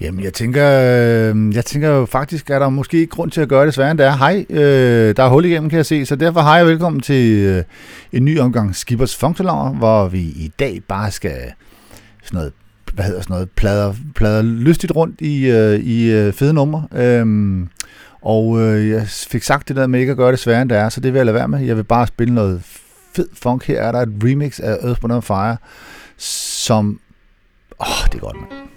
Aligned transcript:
Jamen, 0.00 0.24
jeg 0.24 0.32
tænker, 0.32 0.66
øh, 0.66 1.54
jeg 1.54 1.64
tænker 1.64 2.06
faktisk, 2.06 2.50
at 2.50 2.60
der 2.60 2.68
måske 2.68 2.98
ikke 2.98 3.10
grund 3.10 3.30
til 3.30 3.40
at 3.40 3.48
gøre 3.48 3.66
det 3.66 3.74
sværere 3.74 3.90
end 3.90 3.98
det 3.98 4.06
er. 4.06 4.16
Hej, 4.16 4.46
øh, 4.50 5.16
der 5.16 5.22
er 5.22 5.28
hul 5.28 5.44
igennem, 5.44 5.70
kan 5.70 5.76
jeg 5.76 5.86
se, 5.86 6.06
så 6.06 6.16
derfor 6.16 6.40
hej 6.40 6.62
og 6.62 6.68
velkommen 6.68 7.00
til 7.00 7.38
øh, 7.38 7.64
en 8.12 8.24
ny 8.24 8.40
omgang 8.40 8.76
Skippers 8.76 9.16
Funktionaler, 9.16 9.70
hvor 9.70 10.08
vi 10.08 10.20
i 10.20 10.52
dag 10.58 10.80
bare 10.88 11.10
skal 11.10 11.52
sådan 12.22 12.36
noget, 12.36 12.52
hvad 12.94 13.04
hedder 13.04 13.20
sådan 13.20 13.34
noget, 13.34 13.50
plader, 13.50 13.94
plader 14.14 14.42
lystigt 14.42 14.92
rundt 14.96 15.20
i, 15.20 15.46
øh, 15.46 15.78
i 15.78 16.10
øh, 16.10 16.32
fede 16.32 16.54
numre. 16.54 16.86
Øhm, 16.92 17.68
og 18.22 18.60
øh, 18.60 18.88
jeg 18.88 19.08
fik 19.08 19.42
sagt 19.42 19.68
det 19.68 19.76
der 19.76 19.86
med 19.86 20.00
ikke 20.00 20.10
at 20.10 20.16
gøre 20.16 20.30
det 20.30 20.38
sværere 20.38 20.62
end 20.62 20.70
det 20.70 20.78
er, 20.78 20.88
så 20.88 21.00
det 21.00 21.12
vil 21.12 21.18
jeg 21.18 21.26
lade 21.26 21.34
være 21.34 21.48
med. 21.48 21.60
Jeg 21.60 21.76
vil 21.76 21.84
bare 21.84 22.06
spille 22.06 22.34
noget 22.34 22.62
fed 23.14 23.28
funk. 23.32 23.66
Her 23.66 23.82
er 23.82 23.92
der 23.92 24.00
et 24.00 24.12
remix 24.24 24.60
af 24.60 24.76
Earthbound 24.82 25.22
Fire, 25.22 25.56
som... 26.16 27.00
Åh, 27.80 27.86
oh, 27.86 28.06
det 28.12 28.14
er 28.14 28.20
godt, 28.20 28.36
mand. 28.36 28.67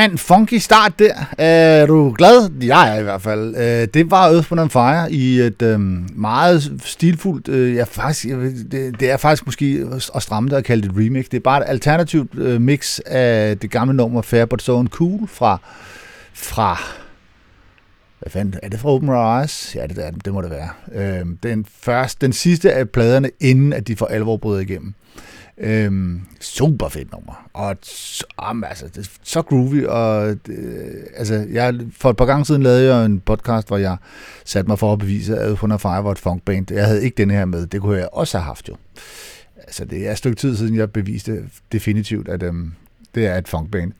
Mand, 0.00 0.18
funky 0.18 0.54
start 0.54 0.98
der. 0.98 1.34
Er 1.38 1.86
du 1.86 2.14
glad? 2.18 2.50
Jeg 2.62 2.94
er 2.94 3.00
i 3.00 3.02
hvert 3.02 3.22
fald. 3.22 3.56
Øh, 3.56 3.88
det 3.94 4.10
var 4.10 4.32
Earth, 4.32 4.52
Wind 4.52 4.70
Fire 4.70 5.12
i 5.12 5.40
et 5.40 5.62
øhm, 5.62 6.08
meget 6.14 6.72
stilfuldt... 6.84 7.48
Øh, 7.48 7.74
ja, 7.74 7.84
faktisk, 7.84 8.28
det, 8.72 9.00
det 9.00 9.10
er 9.10 9.16
faktisk 9.16 9.46
måske 9.46 9.86
at 10.14 10.22
stramme 10.22 10.50
det 10.50 10.56
at 10.56 10.64
kalde 10.64 10.82
det 10.82 10.90
et 10.90 11.06
remix. 11.06 11.24
Det 11.24 11.36
er 11.36 11.40
bare 11.40 11.60
et 11.60 11.64
alternativt 11.68 12.38
øh, 12.38 12.60
mix 12.60 12.98
af 13.06 13.58
det 13.58 13.70
gamle 13.70 13.96
nummer 13.96 14.22
Fair 14.22 14.44
But 14.44 14.62
So 14.62 14.84
Cool 14.90 15.28
fra... 15.28 15.58
fra 16.34 16.78
hvad 18.18 18.30
fanden, 18.30 18.60
er 18.62 18.68
det 18.68 18.80
fra 18.80 18.88
Open 18.88 19.08
Eyes? 19.08 19.76
Ja, 19.76 19.86
det, 19.86 20.06
er, 20.06 20.10
det 20.10 20.32
må 20.32 20.42
det 20.42 20.50
være. 20.50 20.68
Øh, 20.94 21.26
den, 21.42 21.66
første, 21.80 22.26
den 22.26 22.32
sidste 22.32 22.72
af 22.72 22.90
pladerne, 22.90 23.30
inden 23.40 23.72
at 23.72 23.88
de 23.88 23.96
for 23.96 24.06
alvor 24.06 24.36
bryder 24.36 24.60
igennem. 24.60 24.94
Øhm, 25.62 26.20
super 26.40 26.88
fedt 26.88 27.12
nummer. 27.12 27.48
Og 27.52 27.76
um, 28.50 28.64
altså, 28.64 28.86
det 28.86 28.98
er 28.98 29.10
så 29.22 29.42
groovy. 29.42 29.84
Og, 29.84 30.36
det, 30.46 30.56
altså, 31.16 31.46
jeg, 31.52 31.74
for 31.96 32.10
et 32.10 32.16
par 32.16 32.26
gange 32.26 32.44
siden 32.44 32.62
lavede 32.62 32.94
jeg 32.94 33.04
en 33.04 33.20
podcast, 33.20 33.68
hvor 33.68 33.76
jeg 33.76 33.96
satte 34.44 34.68
mig 34.68 34.78
for 34.78 34.92
at 34.92 34.98
bevise, 34.98 35.36
at 35.36 35.50
105 35.50 36.04
var 36.04 36.12
et 36.12 36.18
funkband. 36.18 36.72
Jeg 36.72 36.86
havde 36.86 37.04
ikke 37.04 37.16
den 37.16 37.30
her 37.30 37.44
med. 37.44 37.66
Det 37.66 37.80
kunne 37.80 37.98
jeg 37.98 38.08
også 38.12 38.38
have 38.38 38.44
haft 38.44 38.68
jo. 38.68 38.76
Altså, 39.56 39.84
det 39.84 40.06
er 40.08 40.12
et 40.12 40.18
stykke 40.18 40.36
tid 40.36 40.56
siden, 40.56 40.76
jeg 40.76 40.90
beviste 40.90 41.42
definitivt, 41.72 42.28
at 42.28 42.42
øhm, 42.42 42.72
det 43.14 43.26
er 43.26 43.38
et 43.38 43.48
funkband. 43.48 43.92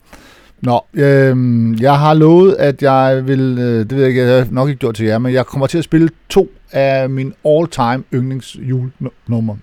Nå, 0.62 0.80
øhm, 0.94 1.74
jeg 1.74 1.98
har 1.98 2.14
lovet, 2.14 2.54
at 2.54 2.82
jeg 2.82 3.22
vil, 3.26 3.58
øh, 3.58 3.78
det 3.78 3.92
ved 3.92 3.98
jeg 3.98 4.08
ikke, 4.08 4.22
jeg 4.22 4.44
har 4.44 4.48
nok 4.50 4.68
ikke 4.68 4.78
gjort 4.78 4.94
til 4.94 5.06
jer, 5.06 5.18
men 5.18 5.32
jeg 5.32 5.46
kommer 5.46 5.66
til 5.66 5.78
at 5.78 5.84
spille 5.84 6.10
to 6.28 6.50
af 6.72 7.10
mine 7.10 7.32
all-time 7.44 8.04
yndlingsjulenummer 8.14 9.56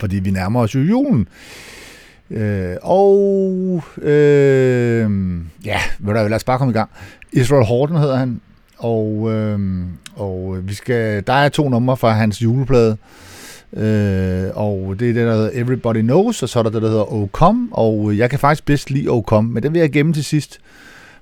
fordi 0.00 0.18
vi 0.18 0.30
nærmer 0.30 0.60
os 0.60 0.74
jo 0.74 0.80
julen. 0.80 1.28
Øh, 2.30 2.76
og 2.82 3.82
øh, 4.02 5.10
ja, 5.64 5.78
lad 6.06 6.32
os 6.32 6.44
bare 6.44 6.58
komme 6.58 6.72
i 6.72 6.74
gang. 6.74 6.90
Israel 7.32 7.66
Horton 7.66 7.96
hedder 7.96 8.16
han, 8.16 8.40
og, 8.78 9.32
øh, 9.32 9.58
og 10.16 10.68
vi 10.68 10.74
skal, 10.74 11.26
der 11.26 11.32
er 11.32 11.48
to 11.48 11.68
numre 11.68 11.96
fra 11.96 12.12
hans 12.12 12.42
juleplade, 12.42 12.96
øh, 13.72 14.50
og 14.54 14.96
det 14.98 15.10
er 15.10 15.12
det, 15.12 15.26
der 15.26 15.34
hedder 15.34 15.50
Everybody 15.52 16.00
Knows, 16.00 16.42
og 16.42 16.48
så 16.48 16.58
er 16.58 16.62
der 16.62 16.70
det, 16.70 16.82
der 16.82 16.88
hedder 16.88 17.12
Oh 17.12 17.28
Come, 17.28 17.68
og 17.70 18.18
jeg 18.18 18.30
kan 18.30 18.38
faktisk 18.38 18.66
bedst 18.66 18.90
lide 18.90 19.08
Oh 19.08 19.22
Come, 19.22 19.50
men 19.50 19.62
den 19.62 19.72
vil 19.72 19.80
jeg 19.80 19.90
gemme 19.92 20.12
til 20.12 20.24
sidst. 20.24 20.60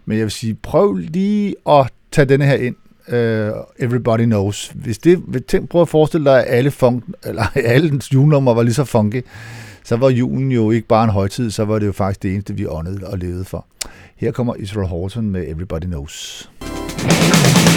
Men 0.04 0.18
jeg 0.18 0.24
vil 0.24 0.30
sige, 0.30 0.54
prøv 0.54 0.94
lige 0.94 1.54
at 1.68 1.90
tage 2.12 2.24
denne 2.24 2.44
her 2.44 2.54
ind, 2.54 2.76
uh, 3.08 3.14
Everybody 3.78 4.24
Knows. 4.24 4.72
Hvis 4.74 4.98
det, 4.98 5.44
tænk, 5.48 5.68
prøv 5.68 5.82
at 5.82 5.88
forestille 5.88 6.30
dig, 6.30 6.46
at 6.46 6.54
alle, 6.54 6.70
funk, 6.70 7.04
eller 7.24 7.44
alle 7.74 8.00
julenummer 8.14 8.54
var 8.54 8.62
lige 8.62 8.74
så 8.74 8.84
funky, 8.84 9.22
så 9.84 9.96
var 9.96 10.08
julen 10.08 10.52
jo 10.52 10.70
ikke 10.70 10.88
bare 10.88 11.04
en 11.04 11.10
højtid, 11.10 11.50
så 11.50 11.64
var 11.64 11.78
det 11.78 11.86
jo 11.86 11.92
faktisk 11.92 12.22
det 12.22 12.32
eneste, 12.32 12.54
vi 12.54 12.66
åndede 12.66 13.06
og 13.06 13.18
levede 13.18 13.44
for. 13.44 13.66
Her 14.16 14.32
kommer 14.32 14.54
Israel 14.54 14.88
Horton 14.88 15.30
med 15.30 15.48
Everybody 15.48 15.84
Knows. 15.84 16.48
the 17.02 17.10
choir 17.10 17.71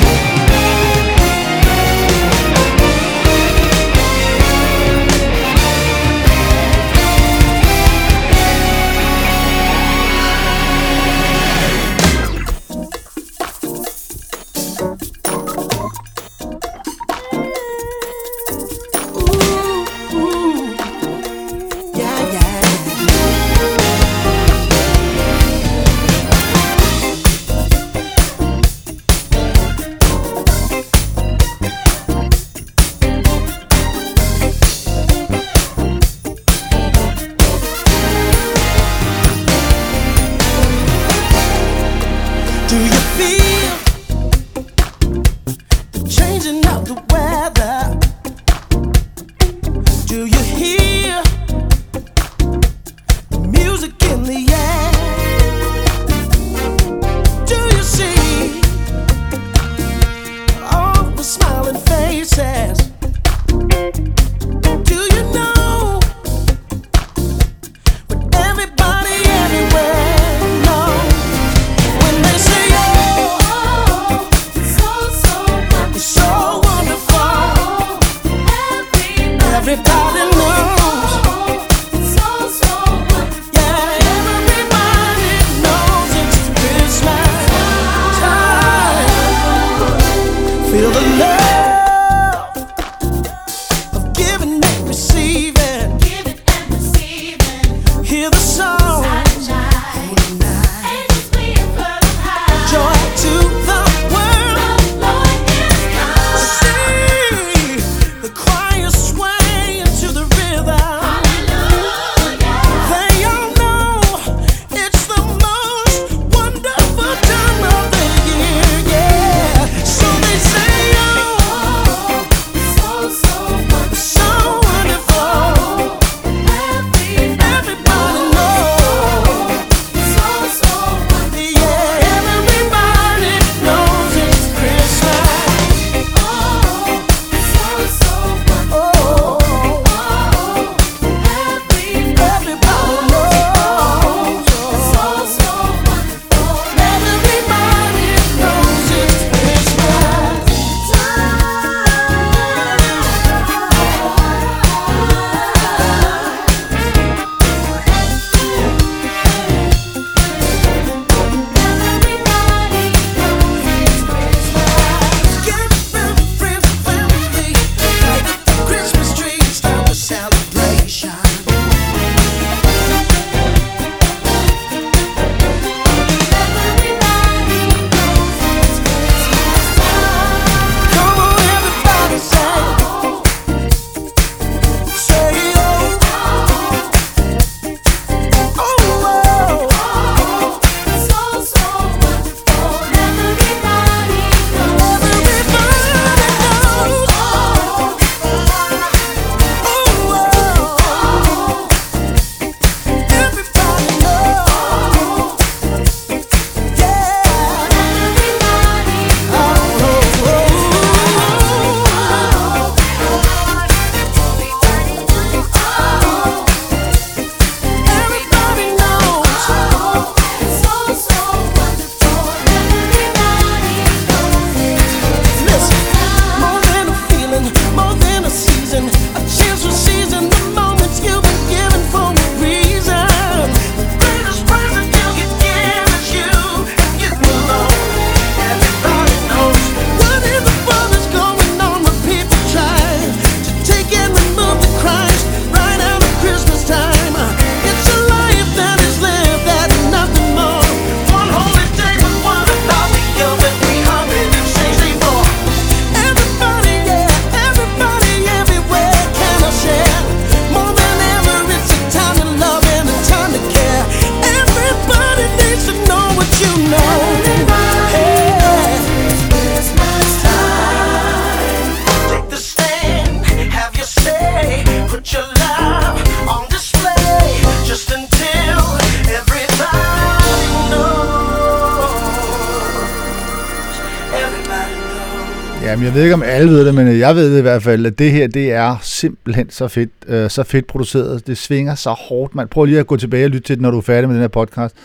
jeg 287.07 287.15
ved 287.15 287.37
i 287.37 287.41
hvert 287.41 287.63
fald, 287.63 287.85
at 287.85 287.99
det 287.99 288.11
her, 288.11 288.27
det 288.27 288.51
er 288.51 288.77
simpelthen 288.81 289.49
så 289.49 289.67
fedt, 289.67 289.91
øh, 290.07 290.29
så 290.29 290.43
fedt 290.43 290.67
produceret. 290.67 291.27
Det 291.27 291.37
svinger 291.37 291.75
så 291.75 291.89
hårdt, 291.89 292.35
man. 292.35 292.47
Prøv 292.47 292.65
lige 292.65 292.79
at 292.79 292.87
gå 292.87 292.97
tilbage 292.97 293.25
og 293.25 293.29
lytte 293.29 293.47
til 293.47 293.55
det, 293.55 293.61
når 293.61 293.71
du 293.71 293.77
er 293.77 293.81
færdig 293.81 294.09
med 294.09 294.15
den 294.15 294.21
her 294.21 294.27
podcast. 294.27 294.75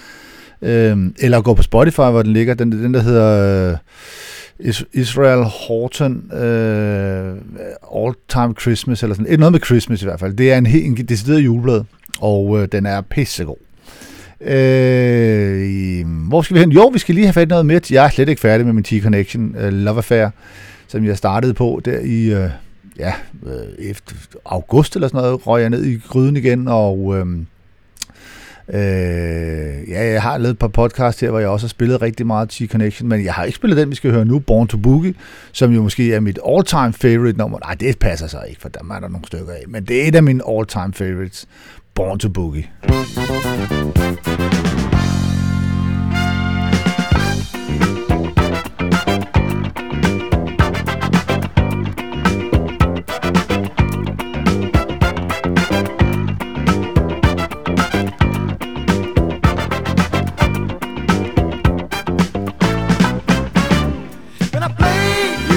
Øh, 0.62 0.98
eller 1.18 1.40
gå 1.40 1.54
på 1.54 1.62
Spotify, 1.62 1.96
hvor 1.96 2.22
den 2.22 2.32
ligger. 2.32 2.54
Den, 2.54 2.72
den 2.72 2.94
der 2.94 3.00
hedder 3.00 3.70
øh, 4.60 4.74
Israel 4.92 5.44
Horton 5.44 6.32
øh, 6.32 7.34
All 7.96 8.14
Time 8.28 8.54
Christmas, 8.60 9.02
eller 9.02 9.16
sådan 9.16 9.38
noget 9.38 9.52
med 9.52 9.60
Christmas 9.60 10.02
i 10.02 10.04
hvert 10.04 10.20
fald. 10.20 10.34
Det 10.34 10.52
er 10.52 10.58
en, 10.58 10.66
en 10.66 10.94
decideret 10.94 11.40
juleblad, 11.40 11.82
og 12.20 12.62
øh, 12.62 12.68
den 12.72 12.86
er 12.86 13.00
pissegod. 13.00 13.56
Øh, 14.40 16.06
hvor 16.28 16.42
skal 16.42 16.54
vi 16.54 16.60
hen? 16.60 16.72
Jo, 16.72 16.86
vi 16.86 16.98
skal 16.98 17.14
lige 17.14 17.26
have 17.26 17.32
fat 17.32 17.48
i 17.48 17.48
noget 17.48 17.66
mere. 17.66 17.80
Jeg 17.90 18.04
er 18.04 18.10
slet 18.10 18.28
ikke 18.28 18.40
færdig 18.40 18.66
med 18.66 18.72
min 18.72 18.84
T-Connection 18.88 19.66
uh, 19.66 19.72
Love 19.72 19.96
Affair, 19.96 20.28
som 20.90 21.04
jeg 21.04 21.18
startede 21.18 21.54
på 21.54 21.80
der 21.85 21.99
i 21.99 22.25
øh, 22.25 22.50
ja, 22.99 23.12
øh, 23.47 23.87
efter 23.90 24.14
august 24.44 24.94
eller 24.94 25.09
sådan 25.09 25.20
noget, 25.20 25.47
røg 25.47 25.61
jeg 25.61 25.70
ned 25.70 25.85
i 25.85 25.99
gryden 26.09 26.37
igen, 26.37 26.68
og 26.68 27.16
øh, 27.16 27.26
øh, 28.68 29.90
ja, 29.90 30.12
jeg 30.12 30.23
har 30.23 30.38
lavet 30.38 30.52
et 30.52 30.59
par 30.59 30.68
podcasts 30.68 31.20
her, 31.20 31.30
hvor 31.30 31.38
jeg 31.38 31.49
også 31.49 31.66
har 31.66 31.68
spillet 31.68 32.02
rigtig 32.02 32.26
meget 32.26 32.52
T-Connection, 32.52 33.04
men 33.04 33.25
jeg 33.25 33.35
har 33.35 33.44
ikke 33.44 33.56
spillet 33.56 33.76
den, 33.76 33.90
vi 33.90 33.94
skal 33.94 34.11
høre 34.11 34.25
nu, 34.25 34.38
Born 34.38 34.68
to 34.68 34.76
Boogie, 34.76 35.14
som 35.52 35.73
jo 35.73 35.82
måske 35.82 36.14
er 36.14 36.20
mit 36.20 36.38
all-time 36.49 36.92
favorite 36.92 37.38
nummer. 37.38 37.59
Nej, 37.59 37.75
det 37.75 37.99
passer 37.99 38.26
sig 38.26 38.44
ikke, 38.49 38.61
for 38.61 38.68
der 38.68 38.80
er 38.94 39.00
der 39.00 39.09
nogle 39.09 39.26
stykker 39.26 39.52
af, 39.52 39.64
men 39.68 39.85
det 39.85 40.02
er 40.04 40.09
et 40.09 40.14
af 40.14 40.23
mine 40.23 40.42
all-time 40.49 40.92
favorites. 40.92 41.47
Born 41.94 42.18
to 42.18 42.28
Boogie. 42.28 42.68
Can 64.61 64.71
I 64.71 64.75
play? 64.75 65.50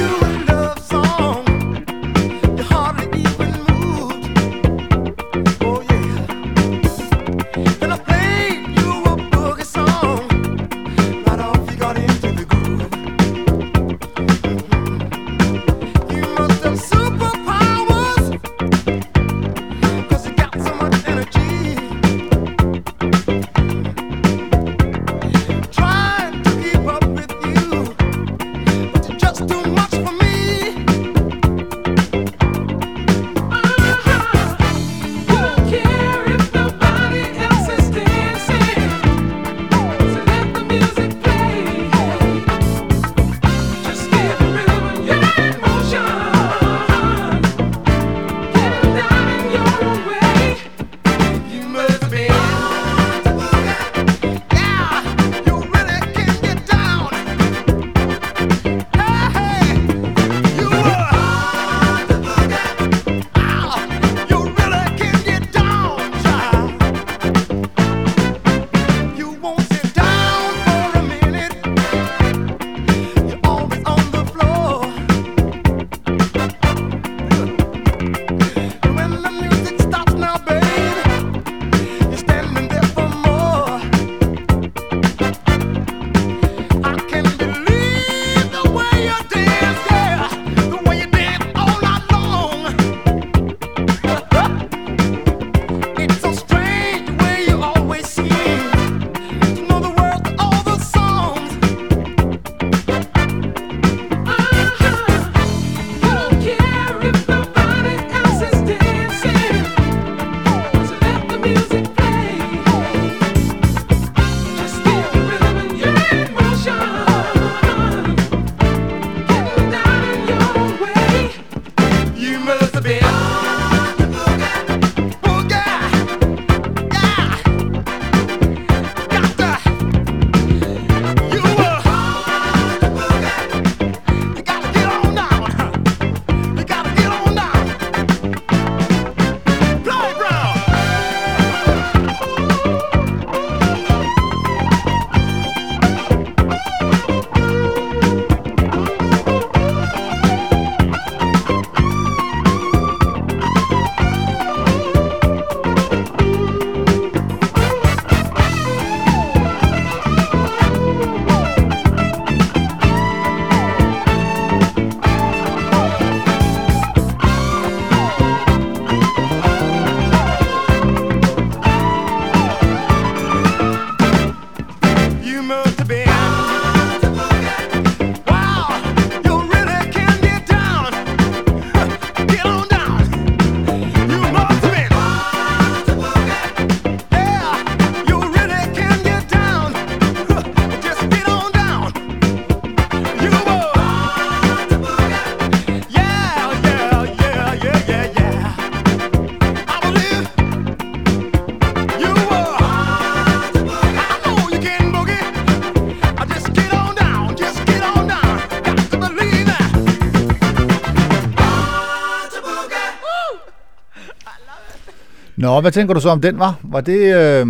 Nå, 215.44 215.62
hvad 215.62 215.72
tænker 215.72 215.94
du 215.94 216.00
så 216.00 216.10
om 216.10 216.22
den 216.22 216.40
var? 216.40 216.60
Var 216.64 216.82
det, 216.82 217.16
øh, 217.16 217.48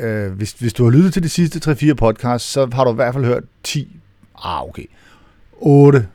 øh, 0.00 0.32
hvis, 0.32 0.52
hvis 0.52 0.72
du 0.72 0.84
har 0.84 0.90
lyttet 0.90 1.12
til 1.12 1.22
de 1.22 1.28
sidste 1.28 1.72
3-4 1.72 1.94
podcasts, 1.94 2.52
så 2.52 2.68
har 2.72 2.84
du 2.84 2.92
i 2.92 2.94
hvert 2.94 3.14
fald 3.14 3.24
hørt 3.24 3.42
10, 3.62 3.96
ah 4.44 4.62
okay, 4.62 4.84
8 5.52 6.06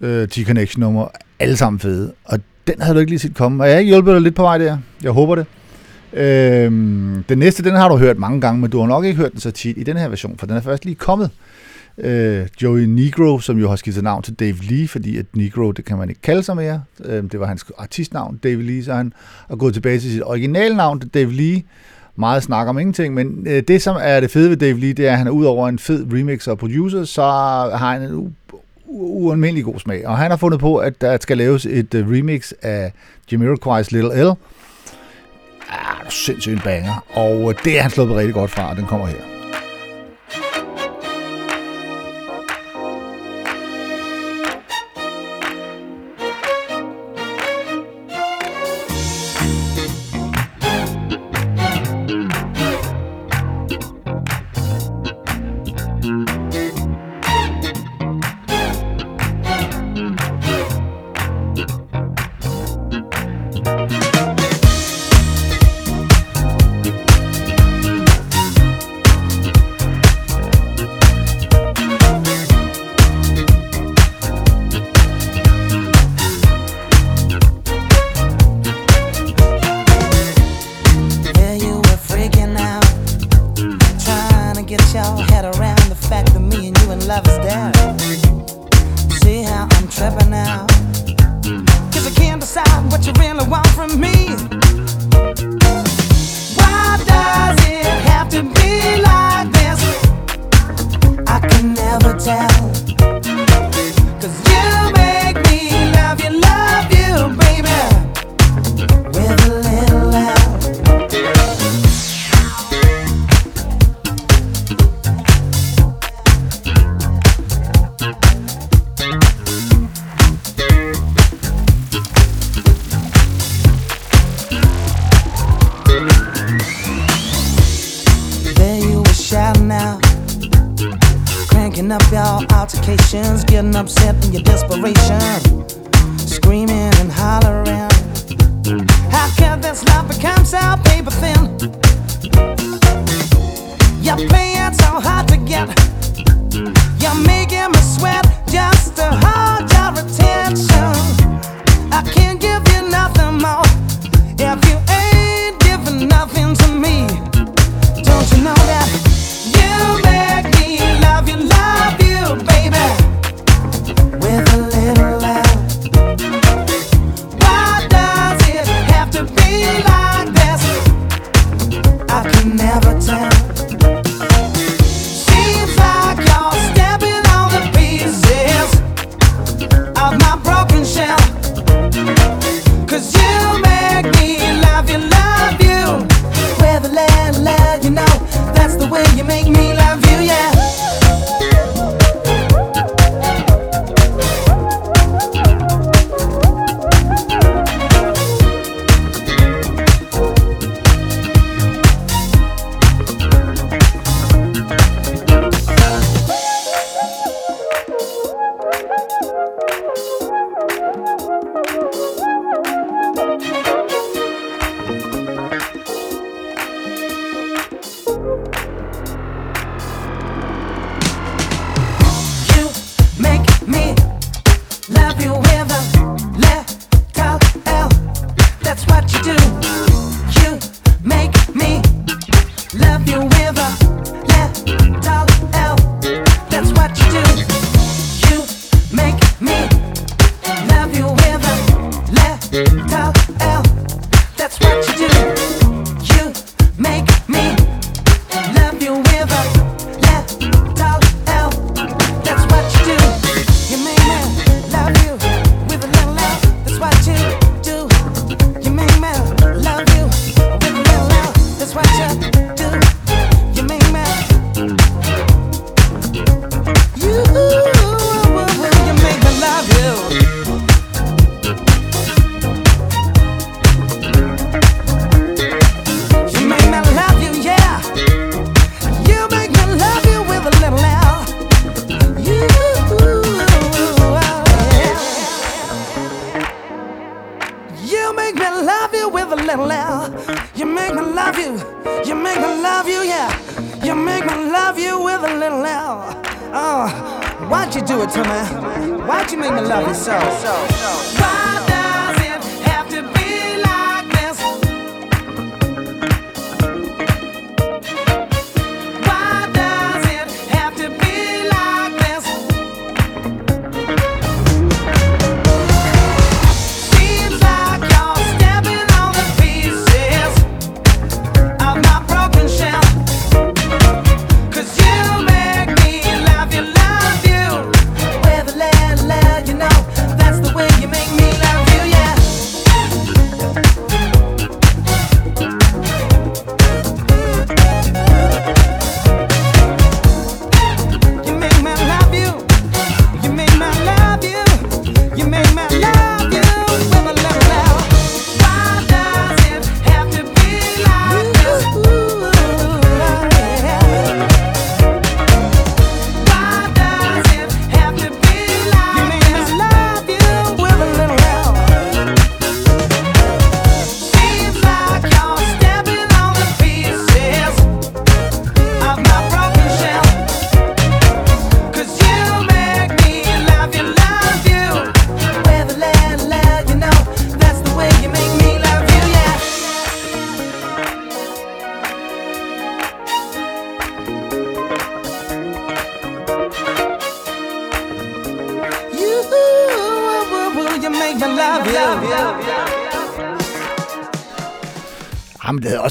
øh, 0.00 0.28
T-Connection 0.34 0.80
nummer, 0.80 1.08
alle 1.38 1.56
sammen 1.56 1.80
fede. 1.80 2.12
Og 2.24 2.40
den 2.66 2.74
havde 2.80 2.94
du 2.94 3.00
ikke 3.00 3.10
lige 3.10 3.18
set 3.18 3.34
komme. 3.34 3.62
Og 3.62 3.68
jeg 3.68 3.74
har 3.74 3.80
ikke 3.80 3.90
hjulpet 3.90 4.14
dig 4.14 4.22
lidt 4.22 4.34
på 4.34 4.42
vej 4.42 4.58
der. 4.58 4.78
Jeg 5.02 5.10
håber 5.10 5.34
det. 5.34 5.46
Øhm, 6.12 7.24
den 7.28 7.38
næste, 7.38 7.62
den 7.62 7.74
har 7.74 7.88
du 7.88 7.96
hørt 7.96 8.18
mange 8.18 8.40
gange, 8.40 8.60
men 8.60 8.70
du 8.70 8.80
har 8.80 8.86
nok 8.86 9.04
ikke 9.04 9.16
hørt 9.16 9.32
den 9.32 9.40
så 9.40 9.50
tit 9.50 9.78
i 9.78 9.82
den 9.82 9.96
her 9.96 10.08
version, 10.08 10.38
for 10.38 10.46
den 10.46 10.56
er 10.56 10.60
først 10.60 10.84
lige 10.84 10.94
kommet. 10.94 11.30
Øh, 11.98 12.46
Joey 12.62 12.80
Negro, 12.80 13.38
som 13.38 13.58
jo 13.58 13.68
har 13.68 13.76
skiftet 13.76 14.04
navn 14.04 14.22
til 14.22 14.34
Dave 14.34 14.56
Lee, 14.62 14.88
fordi 14.88 15.18
at 15.18 15.26
Negro, 15.34 15.72
det 15.72 15.84
kan 15.84 15.98
man 15.98 16.08
ikke 16.08 16.20
kalde 16.20 16.42
sig 16.42 16.56
mere. 16.56 16.82
Øh, 17.04 17.22
det 17.22 17.40
var 17.40 17.46
hans 17.46 17.64
artistnavn, 17.78 18.36
Dave 18.36 18.62
Lee, 18.62 18.84
så 18.84 18.94
han 18.94 19.12
har 19.48 19.56
gået 19.56 19.74
tilbage 19.74 19.98
til 19.98 20.12
sit 20.12 20.22
originale 20.22 20.76
navn, 20.76 20.98
Dave 20.98 21.32
Lee. 21.32 21.62
Meget 22.16 22.42
snak 22.42 22.68
om 22.68 22.78
ingenting, 22.78 23.14
men 23.14 23.46
øh, 23.46 23.62
det, 23.68 23.82
som 23.82 23.96
er 24.00 24.20
det 24.20 24.30
fede 24.30 24.50
ved 24.50 24.56
Dave 24.56 24.78
Lee, 24.78 24.92
det 24.92 25.06
er, 25.06 25.12
at 25.12 25.18
han 25.18 25.26
er 25.26 25.30
ud 25.30 25.44
over 25.44 25.68
en 25.68 25.78
fed 25.78 26.06
remix 26.12 26.48
og 26.48 26.58
producer, 26.58 27.04
så 27.04 27.22
har 27.22 27.92
han 27.92 28.02
en 28.02 28.36
ualmindelig 28.86 29.64
god 29.64 29.78
smag. 29.78 30.06
Og 30.06 30.18
han 30.18 30.30
har 30.30 30.38
fundet 30.38 30.60
på, 30.60 30.76
at 30.76 31.00
der 31.00 31.18
skal 31.20 31.38
laves 31.38 31.66
et 31.66 31.94
uh, 31.94 32.10
remix 32.10 32.52
af 32.62 32.92
Jamiroquai's 33.32 33.88
Little 33.90 34.24
L. 34.24 34.28
Ah, 35.70 36.04
det 36.04 36.12
sindssygt 36.12 36.54
en 36.54 36.60
banger. 36.64 37.04
Og 37.12 37.50
øh, 37.50 37.54
det 37.64 37.78
er 37.78 37.82
han 37.82 37.90
slået 37.90 38.16
rigtig 38.16 38.34
godt 38.34 38.50
fra, 38.50 38.70
og 38.70 38.76
den 38.76 38.86
kommer 38.86 39.06
her. 39.06 39.31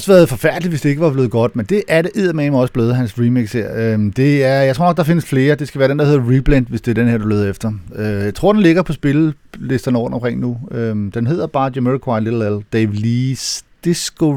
Også 0.02 0.12
været 0.12 0.28
forfærdeligt, 0.28 0.70
hvis 0.70 0.80
det 0.80 0.88
ikke 0.88 1.00
var 1.02 1.12
blevet 1.12 1.30
godt, 1.30 1.56
men 1.56 1.66
det 1.66 1.82
er 1.88 2.02
det 2.02 2.10
eddermame 2.14 2.58
også 2.58 2.72
blevet, 2.72 2.96
hans 2.96 3.18
remix 3.18 3.52
her. 3.52 3.92
Øhm, 3.92 4.12
det 4.12 4.44
er, 4.44 4.60
jeg 4.62 4.76
tror 4.76 4.86
nok, 4.86 4.96
der 4.96 5.02
findes 5.04 5.24
flere. 5.24 5.54
Det 5.54 5.68
skal 5.68 5.78
være 5.78 5.88
den, 5.88 5.98
der 5.98 6.04
hedder 6.04 6.36
Reblend, 6.36 6.66
hvis 6.66 6.80
det 6.80 6.90
er 6.90 6.94
den 6.94 7.08
her, 7.08 7.18
du 7.18 7.26
leder 7.28 7.50
efter. 7.50 7.72
Øh, 7.94 8.04
jeg 8.24 8.34
tror, 8.34 8.52
den 8.52 8.62
ligger 8.62 8.82
på 8.82 8.92
spillelisterne 8.92 9.98
rundt 9.98 10.14
omkring 10.14 10.40
nu. 10.40 10.58
Øhm, 10.70 11.10
den 11.10 11.26
hedder 11.26 11.46
bare 11.46 11.72
Jamiroquai 11.76 12.20
Little 12.20 12.50
L. 12.50 12.62
Dave 12.72 12.90
Lee's 12.92 13.62
Disco 13.84 14.32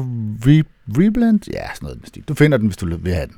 Re- 0.46 0.62
Reblend? 0.88 1.40
Ja, 1.52 1.62
sådan 1.74 1.86
noget. 1.86 2.28
Du 2.28 2.34
finder 2.34 2.58
den, 2.58 2.66
hvis 2.66 2.76
du 2.76 2.86
vil 2.86 3.14
have 3.14 3.26
den. 3.26 3.34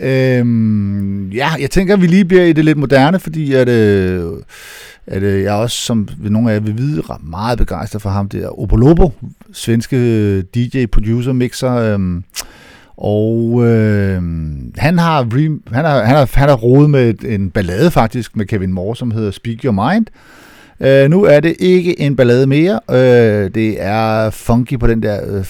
Øhm, 0.00 1.30
ja, 1.30 1.48
jeg 1.60 1.70
tænker, 1.70 1.94
at 1.94 2.02
vi 2.02 2.06
lige 2.06 2.24
bliver 2.24 2.44
i 2.44 2.52
det 2.52 2.64
lidt 2.64 2.78
moderne, 2.78 3.20
fordi 3.20 3.52
at, 3.52 3.68
øh, 3.68 4.32
at 5.06 5.22
øh, 5.22 5.42
jeg 5.42 5.52
også, 5.52 5.76
som 5.76 6.08
nogle 6.20 6.50
af 6.50 6.54
jer 6.54 6.60
vil 6.60 6.78
vide, 6.78 6.98
er 6.98 7.20
meget 7.22 7.58
begejstret 7.58 8.02
for 8.02 8.10
ham 8.10 8.28
der. 8.28 8.60
Opolobo, 8.60 9.12
svenske 9.52 9.96
øh, 9.96 10.42
DJ, 10.54 10.86
producer, 10.86 11.32
mixer, 11.32 11.72
øh, 11.72 12.22
og 12.96 13.66
øh, 13.66 14.22
han 14.76 14.98
har 14.98 15.22
re, 15.22 15.58
han 15.74 15.84
har, 15.84 16.04
han 16.04 16.16
har, 16.16 16.30
han 16.34 16.48
har 16.48 16.56
rodet 16.56 16.90
med 16.90 17.14
en 17.24 17.50
ballade 17.50 17.90
faktisk 17.90 18.36
med 18.36 18.46
Kevin 18.46 18.72
Moore, 18.72 18.96
som 18.96 19.10
hedder 19.10 19.30
Speak 19.30 19.64
Your 19.64 19.92
Mind. 19.92 20.06
Øh, 20.80 21.10
nu 21.10 21.24
er 21.24 21.40
det 21.40 21.56
ikke 21.58 22.00
en 22.00 22.16
ballade 22.16 22.46
mere. 22.46 22.80
Øh, 22.90 23.50
det 23.54 23.82
er 23.82 24.30
funky 24.30 24.78
på 24.78 24.86
den 24.86 25.02
der 25.02 25.36
øh, 25.36 25.44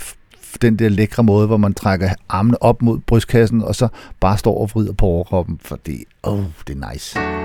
den 0.63 0.79
der 0.79 0.89
lækre 0.89 1.25
måde, 1.25 1.47
hvor 1.47 1.57
man 1.57 1.75
trækker 1.75 2.11
armene 2.29 2.63
op 2.63 2.83
mod 2.83 2.99
brystkassen, 2.99 3.63
og 3.63 3.75
så 3.75 3.89
bare 4.21 4.39
står 4.39 4.61
og 4.61 4.71
vrider 4.75 4.93
på 4.93 5.07
overkroppen, 5.07 5.59
for 5.63 5.77
det, 5.87 6.05
oh, 6.23 6.45
det 6.67 6.83
er 6.83 6.93
nice. 6.93 7.44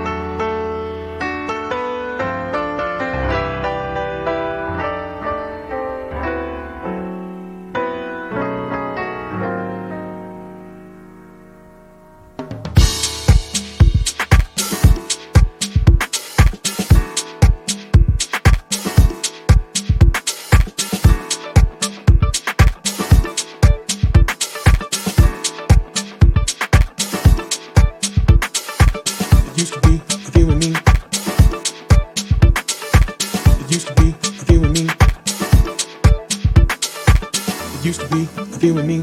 And 38.78 38.86
me. 38.86 38.98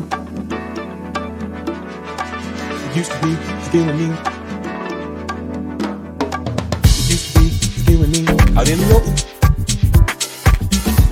It 2.86 2.96
used 2.96 3.12
to 3.12 3.20
be 3.22 3.80
and 3.80 3.98
me. 4.00 4.08
It 6.84 7.10
used 7.10 7.28
to 7.34 7.40
be 7.86 7.94
and 8.04 8.12
me 8.12 8.22
out 8.58 8.70
in 8.70 8.78
the 8.80 8.86
open. 8.96 9.14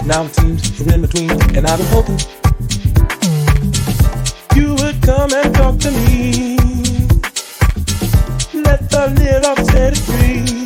Now 0.07 0.25
it 0.25 0.35
seems 0.35 0.79
we're 0.79 0.93
in 0.93 1.01
between, 1.01 1.31
and 1.55 1.65
I've 1.65 1.79
been 1.79 1.87
hoping 1.87 2.19
you 4.55 4.75
would 4.75 5.01
come 5.01 5.33
and 5.33 5.55
talk 5.55 5.79
to 5.79 5.91
me. 5.91 6.57
Let 8.53 8.89
the 8.89 9.07
little 9.17 9.55
set 9.65 9.93
it 9.93 9.99
free. 9.99 10.64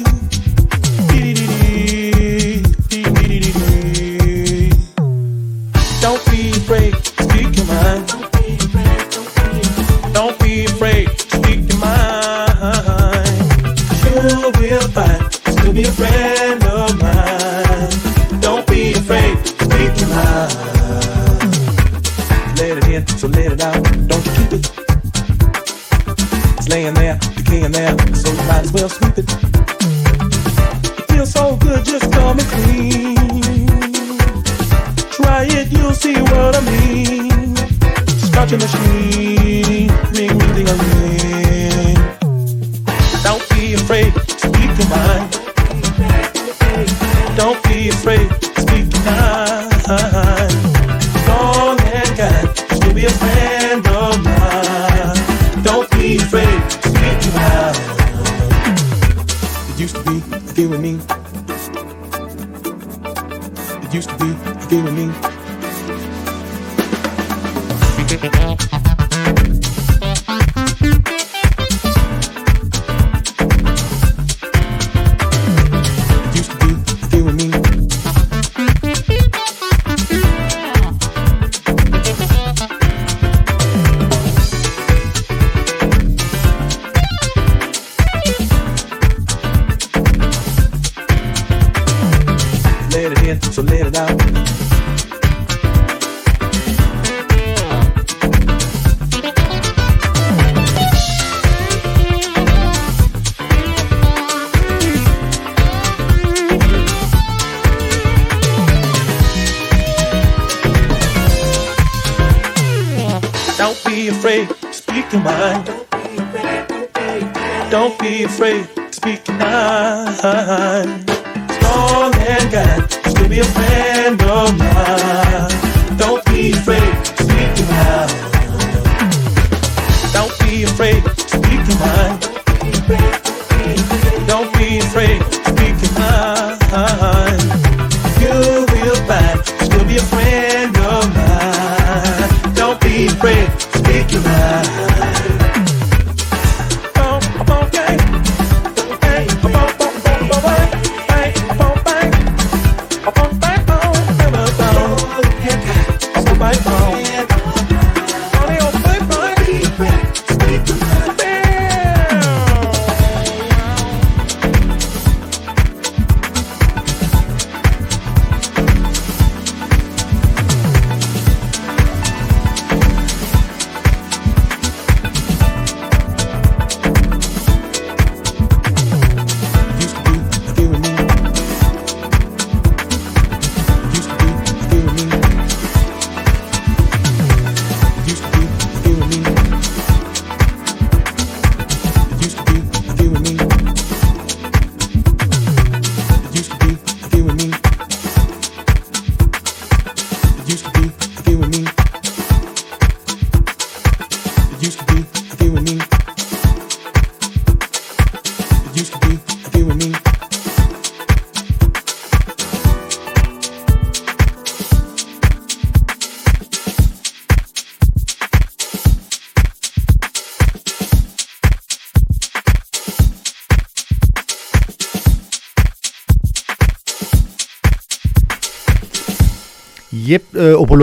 my 156.50 156.74
own. 156.74 156.79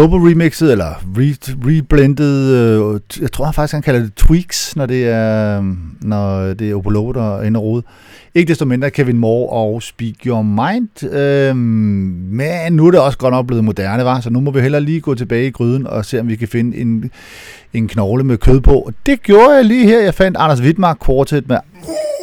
Øh, 0.03 0.13
remixet, 0.13 0.73
eller 0.73 1.05
re, 1.19 1.35
reblendet, 1.67 2.53
øh, 2.55 3.01
jeg 3.21 3.33
tror 3.33 3.53
faktisk, 3.53 3.73
han 3.73 3.83
kalder 3.83 4.01
det 4.01 4.15
tweaks, 4.15 4.77
når 4.77 4.87
det 4.87 5.09
er, 5.09 5.59
øh, 5.59 5.65
når 6.01 6.55
det 6.55 6.71
er 6.71 6.75
Opolobo, 6.75 7.13
der 7.13 7.35
ender 7.35 7.43
inde 7.43 7.61
rode. 7.61 7.83
Ikke 8.35 8.49
desto 8.49 8.65
mindre 8.65 8.91
Kevin 8.91 9.19
Moore 9.19 9.53
og 9.53 9.83
Speak 9.83 10.15
Your 10.27 10.43
Mind. 10.43 11.13
Øh, 11.13 11.57
men 11.57 12.73
nu 12.73 12.87
er 12.87 12.91
det 12.91 13.01
også 13.01 13.19
godt 13.19 13.33
nok 13.33 13.47
blevet 13.47 13.65
moderne, 13.65 14.05
var, 14.05 14.21
så 14.21 14.31
nu 14.31 14.41
må 14.41 14.51
vi 14.51 14.61
hellere 14.61 14.81
lige 14.81 15.01
gå 15.01 15.15
tilbage 15.15 15.47
i 15.47 15.51
gryden 15.51 15.87
og 15.87 16.05
se, 16.05 16.21
om 16.21 16.29
vi 16.29 16.37
kan 16.37 16.49
finde 16.49 16.77
en, 16.77 17.11
en 17.73 17.89
knogle 17.89 18.25
med 18.25 18.39
kød 18.39 18.61
på. 18.61 18.81
Og 18.81 18.93
det 19.07 19.23
gjorde 19.23 19.51
jeg 19.51 19.65
lige 19.65 19.87
her. 19.87 20.01
Jeg 20.01 20.15
fandt 20.15 20.37
Anders 20.41 20.61
Wittmark 20.61 21.07
Quartet 21.07 21.49
med 21.49 21.57
Uh, 21.83 22.16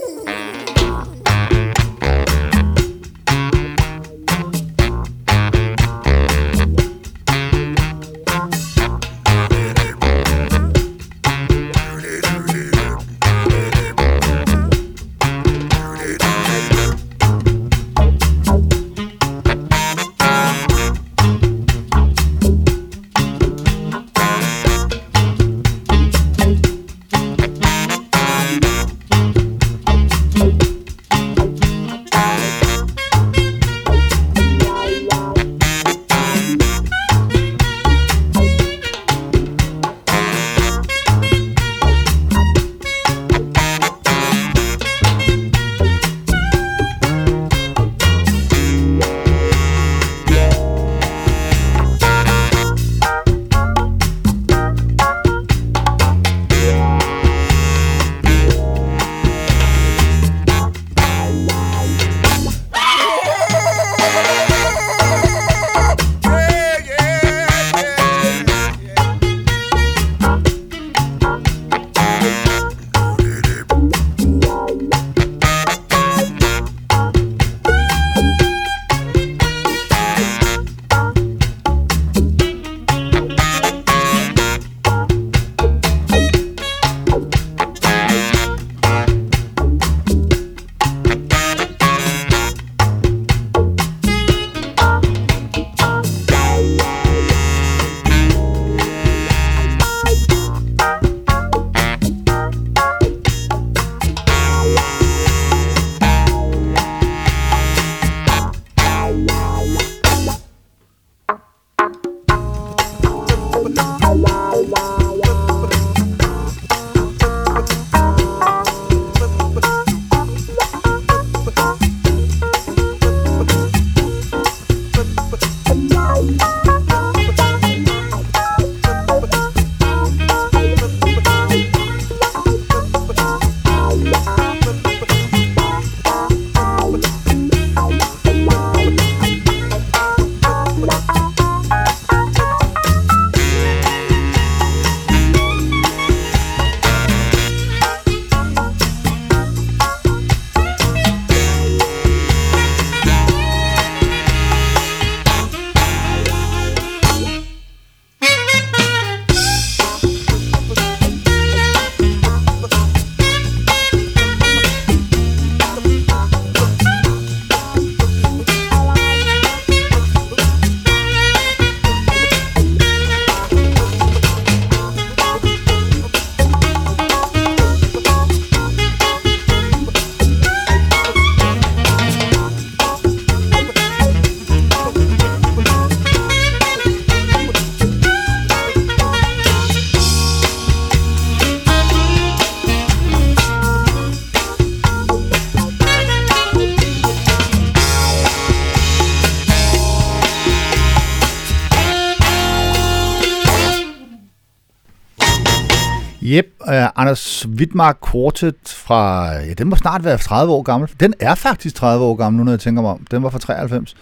Jep, 206.25 206.47
uh, 206.67 206.73
Anders 206.95 207.47
Wittmark 207.47 207.97
Quartet 208.11 208.55
fra, 208.65 209.31
ja, 209.33 209.53
den 209.53 209.69
må 209.69 209.75
snart 209.75 210.03
være 210.03 210.17
30 210.17 210.53
år 210.53 210.61
gammel. 210.61 210.89
Den 210.99 211.13
er 211.19 211.35
faktisk 211.35 211.75
30 211.75 212.05
år 212.05 212.15
gammel 212.15 212.37
nu, 212.37 212.43
når 212.43 212.51
jeg 212.51 212.59
tænker 212.59 212.81
mig 212.81 212.91
om. 212.91 213.05
Den 213.11 213.23
var 213.23 213.29
fra 213.29 213.39
93. 213.39 213.95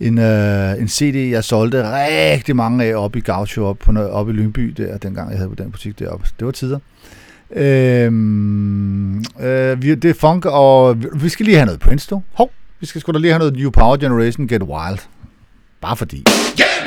En, 0.00 0.18
uh, 0.18 0.80
en 0.80 0.88
CD, 0.88 1.16
jeg 1.30 1.44
solgte 1.44 1.82
rigtig 1.84 2.56
mange 2.56 2.84
af 2.84 2.94
op 2.94 3.16
i 3.16 3.20
Gaucho, 3.20 3.64
op, 3.64 3.78
på, 3.78 3.92
op 3.98 4.28
i 4.28 4.32
Lyngby, 4.32 4.74
der, 4.76 4.98
dengang 4.98 5.30
jeg 5.30 5.38
havde 5.38 5.48
på 5.48 5.54
den 5.54 5.70
butik 5.70 5.98
deroppe. 5.98 6.26
Det 6.38 6.46
var 6.46 6.52
tider. 6.52 6.78
Øhm, 7.50 9.18
øh, 9.18 9.82
vi, 9.82 9.94
det 9.94 10.10
er 10.10 10.14
funk, 10.14 10.44
og 10.44 11.02
vi, 11.02 11.06
vi 11.14 11.28
skal 11.28 11.46
lige 11.46 11.56
have 11.56 11.66
noget 11.66 11.80
Prince, 11.80 12.06
du. 12.10 12.22
Hov, 12.32 12.50
vi 12.80 12.86
skal 12.86 13.00
sgu 13.00 13.12
da 13.12 13.18
lige 13.18 13.32
have 13.32 13.38
noget 13.38 13.56
New 13.56 13.70
Power 13.70 13.96
Generation 13.96 14.48
Get 14.48 14.62
Wild. 14.62 14.98
Bare 15.80 15.96
fordi. 15.96 16.24
Yeah! 16.60 16.85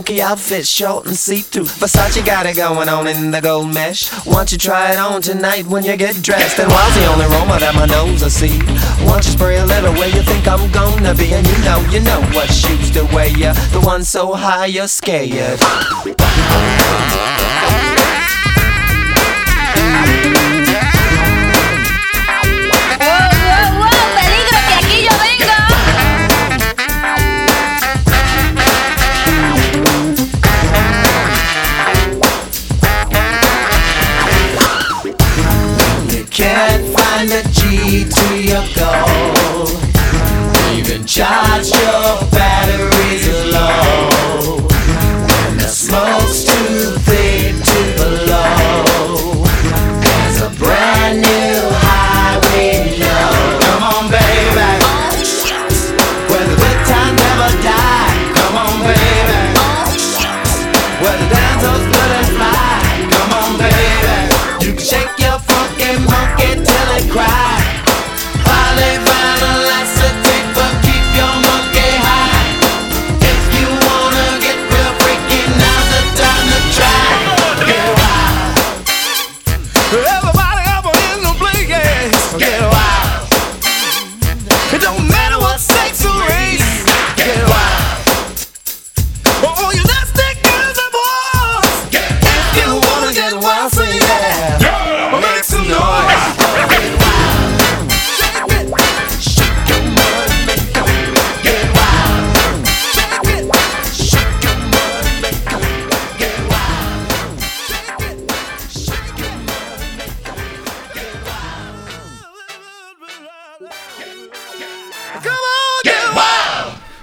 smoky 0.00 0.22
outfit, 0.22 0.66
short 0.66 1.04
and 1.06 1.14
see 1.14 1.40
through. 1.40 1.64
Versace 1.64 2.24
got 2.24 2.46
it 2.46 2.56
going 2.56 2.88
on 2.88 3.06
in 3.06 3.30
the 3.30 3.40
gold 3.40 3.74
mesh. 3.74 4.10
Want 4.24 4.50
you 4.50 4.56
try 4.56 4.92
it 4.92 4.98
on 4.98 5.20
tonight 5.20 5.66
when 5.66 5.84
you 5.84 5.94
get 5.94 6.22
dressed? 6.22 6.58
And 6.58 6.70
whiles 6.70 6.94
the 6.94 7.04
only 7.06 7.26
aroma 7.26 7.58
that 7.60 7.74
my 7.74 7.84
nose 7.84 8.22
I 8.22 8.28
see, 8.28 8.58
Want 9.04 9.26
you 9.26 9.32
spray 9.32 9.58
a 9.58 9.66
little 9.66 9.92
where 9.92 10.08
you 10.08 10.22
think 10.22 10.48
I'm 10.48 10.70
gonna 10.72 11.14
be? 11.14 11.34
And 11.34 11.46
you 11.46 11.58
know, 11.64 11.80
you 11.90 12.00
know 12.00 12.20
what 12.32 12.50
shoes 12.50 12.90
to 12.92 13.04
wear, 13.14 13.52
the 13.72 13.80
one 13.84 14.02
so 14.02 14.32
high 14.32 14.66
you're 14.66 14.88
scared. 14.88 15.60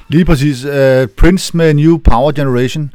Lige 0.10 0.26
præcis. 0.26 0.66
Uh, 0.66 1.08
Prince 1.18 1.58
med 1.58 1.74
New 1.74 1.98
Power 1.98 2.32
Generation. 2.32 2.94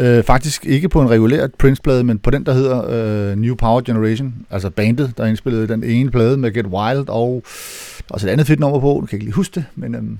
Uh, 0.00 0.24
faktisk 0.24 0.66
ikke 0.66 0.88
på 0.88 1.02
en 1.02 1.10
regulær 1.10 1.46
Prince-plade, 1.58 2.04
men 2.04 2.18
på 2.18 2.30
den, 2.30 2.46
der 2.46 2.52
hedder 2.52 3.32
uh, 3.32 3.38
New 3.38 3.54
Power 3.54 3.80
Generation. 3.80 4.34
Altså 4.50 4.70
bandet, 4.70 5.12
der 5.16 5.26
indspillede 5.26 5.68
den 5.68 5.84
ene 5.84 6.10
plade 6.10 6.36
med 6.36 6.52
Get 6.52 6.66
Wild, 6.66 7.08
og 7.08 7.42
også 8.10 8.26
et 8.26 8.30
andet 8.30 8.46
fedt 8.46 8.60
nummer 8.60 8.80
på. 8.80 8.98
Du 9.00 9.06
kan 9.06 9.16
ikke 9.16 9.24
lige 9.24 9.34
huske 9.34 9.54
det, 9.54 9.64
men 9.74 9.94
um, 9.94 10.18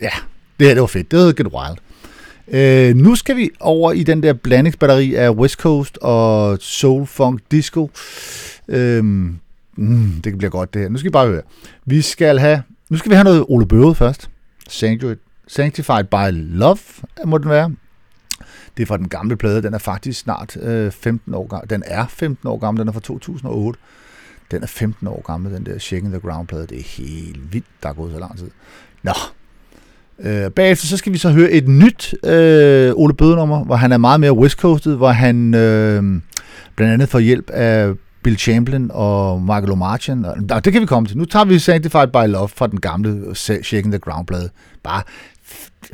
ja, 0.00 0.10
det 0.58 0.66
her 0.66 0.74
det 0.74 0.80
var 0.80 0.86
fedt. 0.86 1.10
Det 1.10 1.18
hedder 1.18 1.32
Get 1.32 1.46
Wild. 1.46 1.78
Uh, 2.46 2.96
nu 2.96 3.14
skal 3.14 3.36
vi 3.36 3.50
over 3.60 3.92
i 3.92 4.02
den 4.02 4.22
der 4.22 4.32
blandingsbatteri 4.32 5.14
af 5.14 5.30
West 5.30 5.56
Coast 5.56 5.98
og 5.98 6.58
Soul, 6.60 7.06
Funk, 7.06 7.40
Disco. 7.50 7.90
Øhm, 8.68 9.38
mm, 9.80 10.20
det 10.24 10.38
bliver 10.38 10.50
godt 10.50 10.74
det 10.74 10.82
her. 10.82 10.88
Nu 10.88 10.98
skal 10.98 11.08
vi 11.08 11.12
bare 11.12 11.26
høre. 11.26 11.42
Vi 11.86 12.02
skal 12.02 12.38
have, 12.38 12.62
nu 12.88 12.96
skal 12.96 13.10
vi 13.10 13.14
have 13.14 13.24
noget 13.24 13.44
Ole 13.48 13.66
Bøde 13.66 13.94
først. 13.94 14.30
Sanctified 15.46 16.04
by 16.04 16.30
Love, 16.32 16.78
må 17.26 17.38
den 17.38 17.50
være. 17.50 17.72
Det 18.76 18.82
er 18.82 18.86
fra 18.86 18.96
den 18.96 19.08
gamle 19.08 19.36
plade. 19.36 19.62
Den 19.62 19.74
er 19.74 19.78
faktisk 19.78 20.20
snart 20.20 20.56
øh, 20.56 20.92
15 20.92 21.34
år 21.34 21.46
gammel. 21.46 21.70
Den 21.70 21.82
er 21.86 22.06
15 22.06 22.48
år 22.48 22.58
gammel. 22.58 22.80
Den 22.80 22.88
er 22.88 22.92
fra 22.92 23.00
2008. 23.00 23.78
Den 24.50 24.62
er 24.62 24.66
15 24.66 25.06
år 25.06 25.22
gammel, 25.26 25.54
den 25.54 25.66
der 25.66 25.78
Shaking 25.78 26.12
the 26.12 26.20
Ground 26.20 26.46
plade. 26.46 26.66
Det 26.66 26.78
er 26.78 27.02
helt 27.02 27.52
vildt, 27.52 27.66
der 27.82 27.88
er 27.88 27.92
gået 27.92 28.12
så 28.12 28.18
lang 28.18 28.38
tid. 28.38 28.50
Nå. 29.02 29.12
Øh, 30.18 30.50
bagefter 30.50 30.86
så 30.86 30.96
skal 30.96 31.12
vi 31.12 31.18
så 31.18 31.30
høre 31.30 31.50
et 31.50 31.68
nyt 31.68 32.14
øh, 32.24 32.92
Ole 32.94 33.14
Bøde 33.14 33.36
nummer, 33.36 33.64
hvor 33.64 33.76
han 33.76 33.92
er 33.92 33.98
meget 33.98 34.20
mere 34.20 34.32
West 34.32 34.58
Coastet, 34.58 34.96
hvor 34.96 35.10
han 35.10 35.54
øh, 35.54 36.02
blandt 36.76 36.92
andet 36.92 37.08
får 37.08 37.18
hjælp 37.18 37.50
af 37.50 37.92
Bill 38.22 38.38
Chamberlain 38.38 38.90
og 38.90 39.42
Michael 39.42 39.72
O'Martian. 39.72 40.26
Og, 40.28 40.36
og 40.50 40.64
det 40.64 40.72
kan 40.72 40.82
vi 40.82 40.86
komme 40.86 41.08
til. 41.08 41.18
Nu 41.18 41.24
tager 41.24 41.44
vi 41.44 41.58
Sanctified 41.58 42.08
by 42.08 42.26
Love 42.30 42.48
fra 42.48 42.66
den 42.66 42.80
gamle 42.80 43.34
Shaking 43.34 43.92
the 43.92 43.98
Ground 43.98 44.26
plade. 44.26 44.50
Bare, 44.82 45.02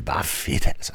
bare 0.05 0.23
fedt 0.23 0.67
altså. 0.67 0.93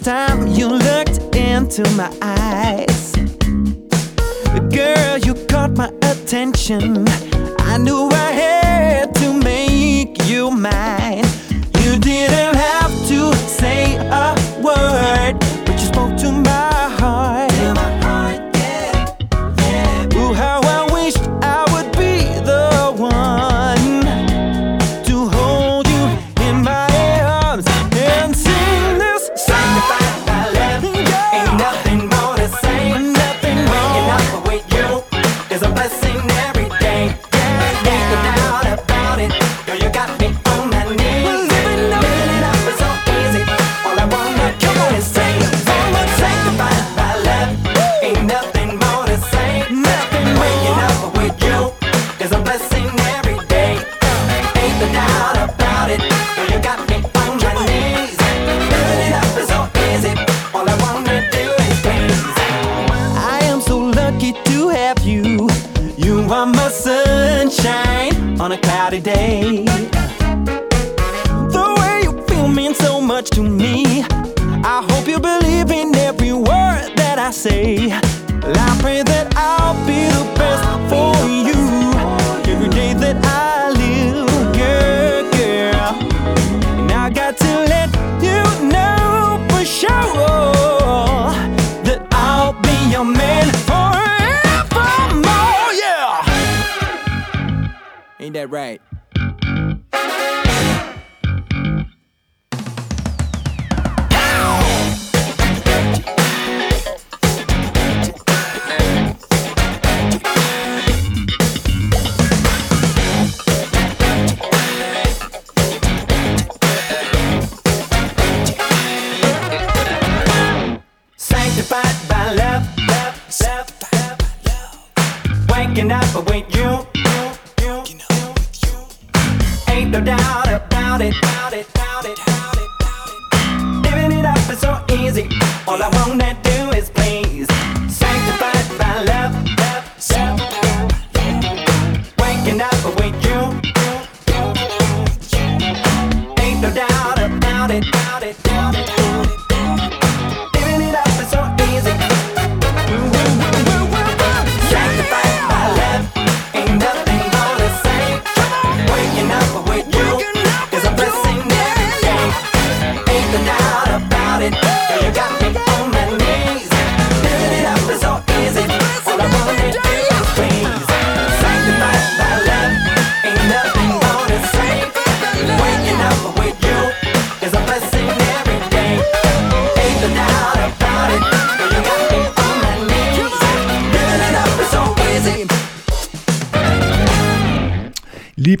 First 0.00 0.04
time 0.04 0.46
you 0.48 0.68
looked 0.68 1.34
into 1.36 1.82
my 1.90 2.10
eyes. 2.22 3.12
Girl, 4.70 5.18
you 5.18 5.34
caught 5.46 5.72
my 5.76 5.88
attention. 6.02 7.06
I 7.58 7.78
knew 7.78 8.08
I 8.10 8.32
had 8.32 9.14
to 9.16 9.32
make 9.32 10.22
you 10.24 10.50
mine. 10.50 11.24
You 11.82 11.98
didn't 11.98 12.56
have 12.56 12.92
to 13.08 13.34
say 13.48 13.96
a 13.96 14.34
word, 14.62 15.36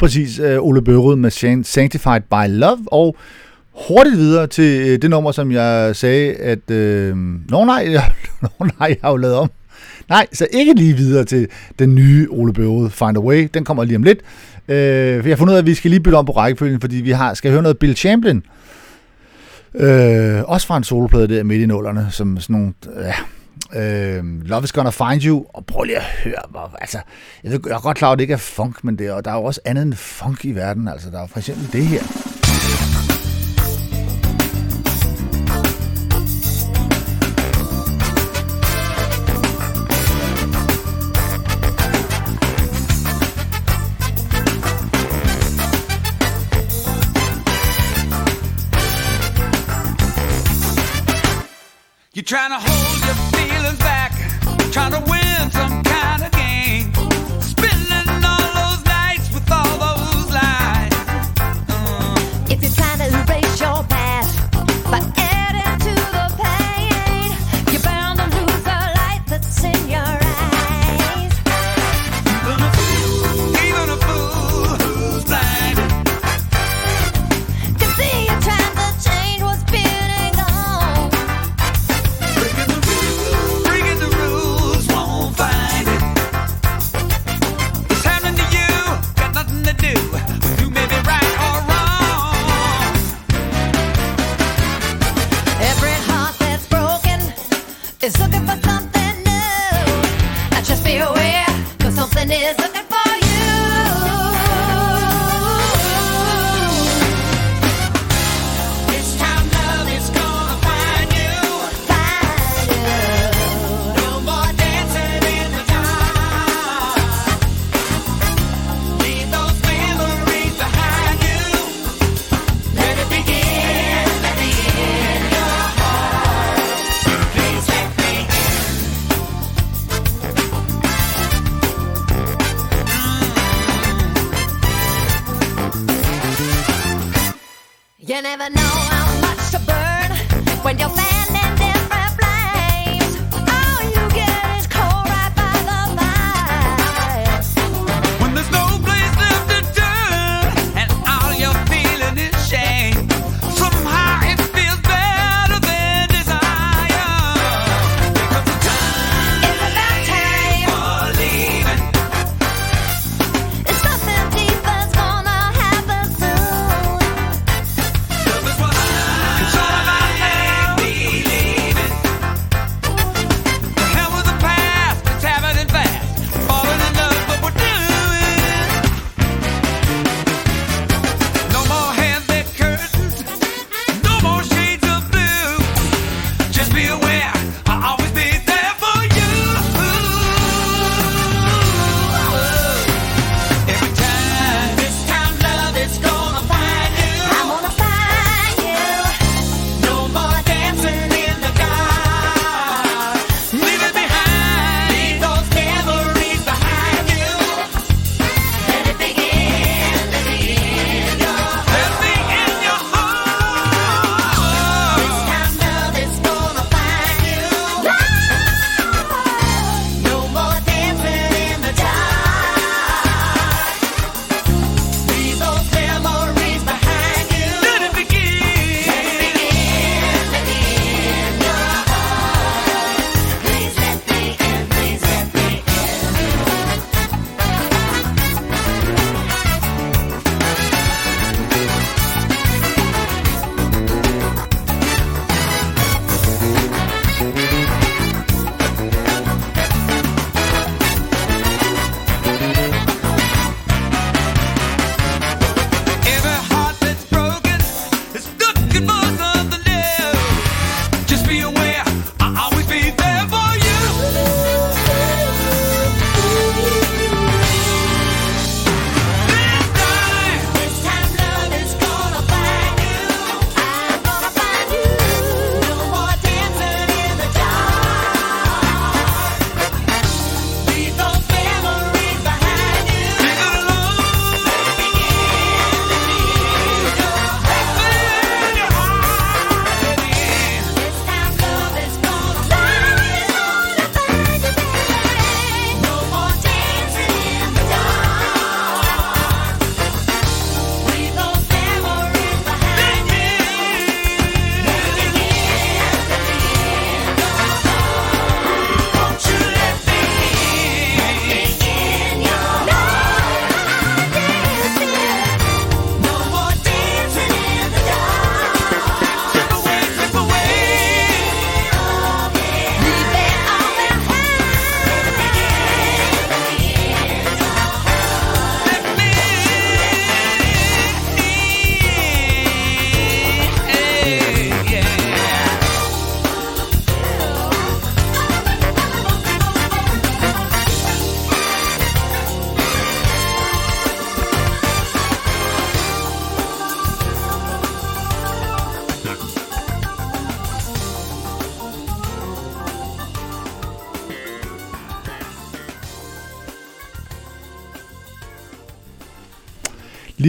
præcis 0.00 0.38
øh, 0.38 0.58
Ole 0.60 0.82
Børud 0.82 1.16
med 1.16 1.30
Sanctified 1.64 2.20
by 2.20 2.48
Love, 2.48 2.84
og 2.86 3.16
hurtigt 3.88 4.16
videre 4.16 4.46
til 4.46 4.88
øh, 4.88 5.02
det 5.02 5.10
nummer, 5.10 5.32
som 5.32 5.52
jeg 5.52 5.96
sagde, 5.96 6.34
at... 6.34 6.70
Øh, 6.70 7.16
nå 7.50 7.64
nej, 7.64 7.88
jeg, 7.90 8.12
nå 8.42 8.48
nej, 8.58 8.88
jeg 8.88 8.96
har 9.02 9.10
jo 9.10 9.16
lavet 9.16 9.36
om. 9.36 9.50
Nej, 10.08 10.26
så 10.32 10.46
ikke 10.52 10.74
lige 10.74 10.94
videre 10.94 11.24
til 11.24 11.48
den 11.78 11.94
nye 11.94 12.28
Ole 12.30 12.52
Børud 12.52 12.90
Find 12.90 13.16
a 13.16 13.20
Way. 13.20 13.48
Den 13.54 13.64
kommer 13.64 13.84
lige 13.84 13.96
om 13.96 14.02
lidt. 14.02 14.18
Øh, 14.68 14.76
jeg 14.76 15.24
har 15.24 15.36
fundet 15.36 15.52
ud 15.52 15.56
af, 15.56 15.62
at 15.62 15.66
vi 15.66 15.74
skal 15.74 15.90
lige 15.90 16.00
bytte 16.00 16.16
om 16.16 16.26
på 16.26 16.32
rækkefølgen, 16.32 16.80
fordi 16.80 16.96
vi 16.96 17.10
har, 17.10 17.34
skal 17.34 17.50
høre 17.50 17.62
noget 17.62 17.78
Bill 17.78 17.96
Champlin. 17.96 18.42
Øh, 19.74 20.42
også 20.44 20.66
fra 20.66 20.76
en 20.76 20.84
soloplade 20.84 21.28
der 21.28 21.42
midt 21.42 21.62
i 21.62 21.66
nullerne, 21.66 22.06
som 22.10 22.40
sådan 22.40 22.54
nogle... 22.56 22.72
Ja, 23.00 23.14
Øh, 23.74 24.44
Love 24.44 24.64
is 24.64 24.72
Gonna 24.72 24.90
Find 24.90 25.24
You, 25.24 25.46
og 25.48 25.66
prøv 25.66 25.82
lige 25.82 25.96
at 25.96 26.02
høre, 26.24 26.42
hvor, 26.50 26.76
altså, 26.80 26.98
jeg, 27.44 27.52
ved, 27.52 27.60
jeg 27.66 27.74
er 27.74 27.80
godt 27.80 27.96
klar 27.96 28.12
at 28.12 28.18
det 28.18 28.22
ikke 28.22 28.34
er 28.34 28.38
funk, 28.38 28.84
men 28.84 28.98
det 28.98 29.10
og 29.12 29.24
der 29.24 29.30
er 29.30 29.34
jo 29.34 29.44
også 29.44 29.60
andet 29.64 29.82
end 29.82 29.94
funk 29.94 30.44
i 30.44 30.52
verden, 30.52 30.88
altså, 30.88 31.10
der 31.10 31.22
er 31.22 31.26
for 31.26 31.38
eksempel 31.38 31.72
det 31.72 31.86
her. 31.86 32.02
You're 52.12 52.24
trying 52.24 52.50
to 52.50 52.69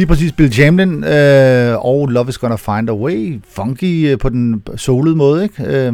Lige 0.02 0.08
præcis 0.08 0.32
Bill 0.32 0.54
Chamberlain 0.54 1.04
øh, 1.04 1.86
og 1.86 2.08
Love 2.08 2.30
is 2.30 2.38
Gonna 2.38 2.56
Find 2.56 2.90
a 2.90 2.94
Way. 2.94 3.40
Funky 3.50 4.12
øh, 4.12 4.18
på 4.18 4.30
den 4.30 4.64
solede 4.76 5.16
måde, 5.16 5.44
ikke? 5.44 5.64
Øh, 5.64 5.94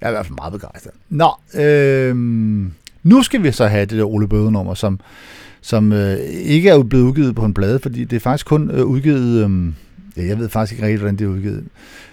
jeg 0.00 0.06
er 0.06 0.08
i 0.08 0.12
hvert 0.12 0.26
fald 0.26 0.36
meget 0.36 0.52
begejstret. 0.52 0.92
Nå, 1.08 1.30
øh, 1.60 2.16
nu 3.02 3.22
skal 3.22 3.42
vi 3.42 3.52
så 3.52 3.66
have 3.66 3.86
det 3.86 3.98
der 3.98 4.04
Ole 4.04 4.28
Bøde 4.28 4.52
nummer, 4.52 4.74
som, 4.74 5.00
som 5.60 5.92
øh, 5.92 6.16
ikke 6.44 6.68
er 6.70 6.82
blevet 6.82 7.04
udgivet 7.04 7.34
på 7.34 7.44
en 7.44 7.54
plade, 7.54 7.78
fordi 7.78 8.04
det 8.04 8.16
er 8.16 8.20
faktisk 8.20 8.46
kun 8.46 8.70
øh, 8.70 8.84
udgivet... 8.84 9.44
Øh, 9.44 9.72
ja, 10.16 10.28
jeg 10.28 10.38
ved 10.38 10.48
faktisk 10.48 10.72
ikke 10.72 10.84
rigtig, 10.86 10.98
hvordan 10.98 11.16
det 11.16 11.24
er 11.24 11.28
udgivet. 11.28 11.64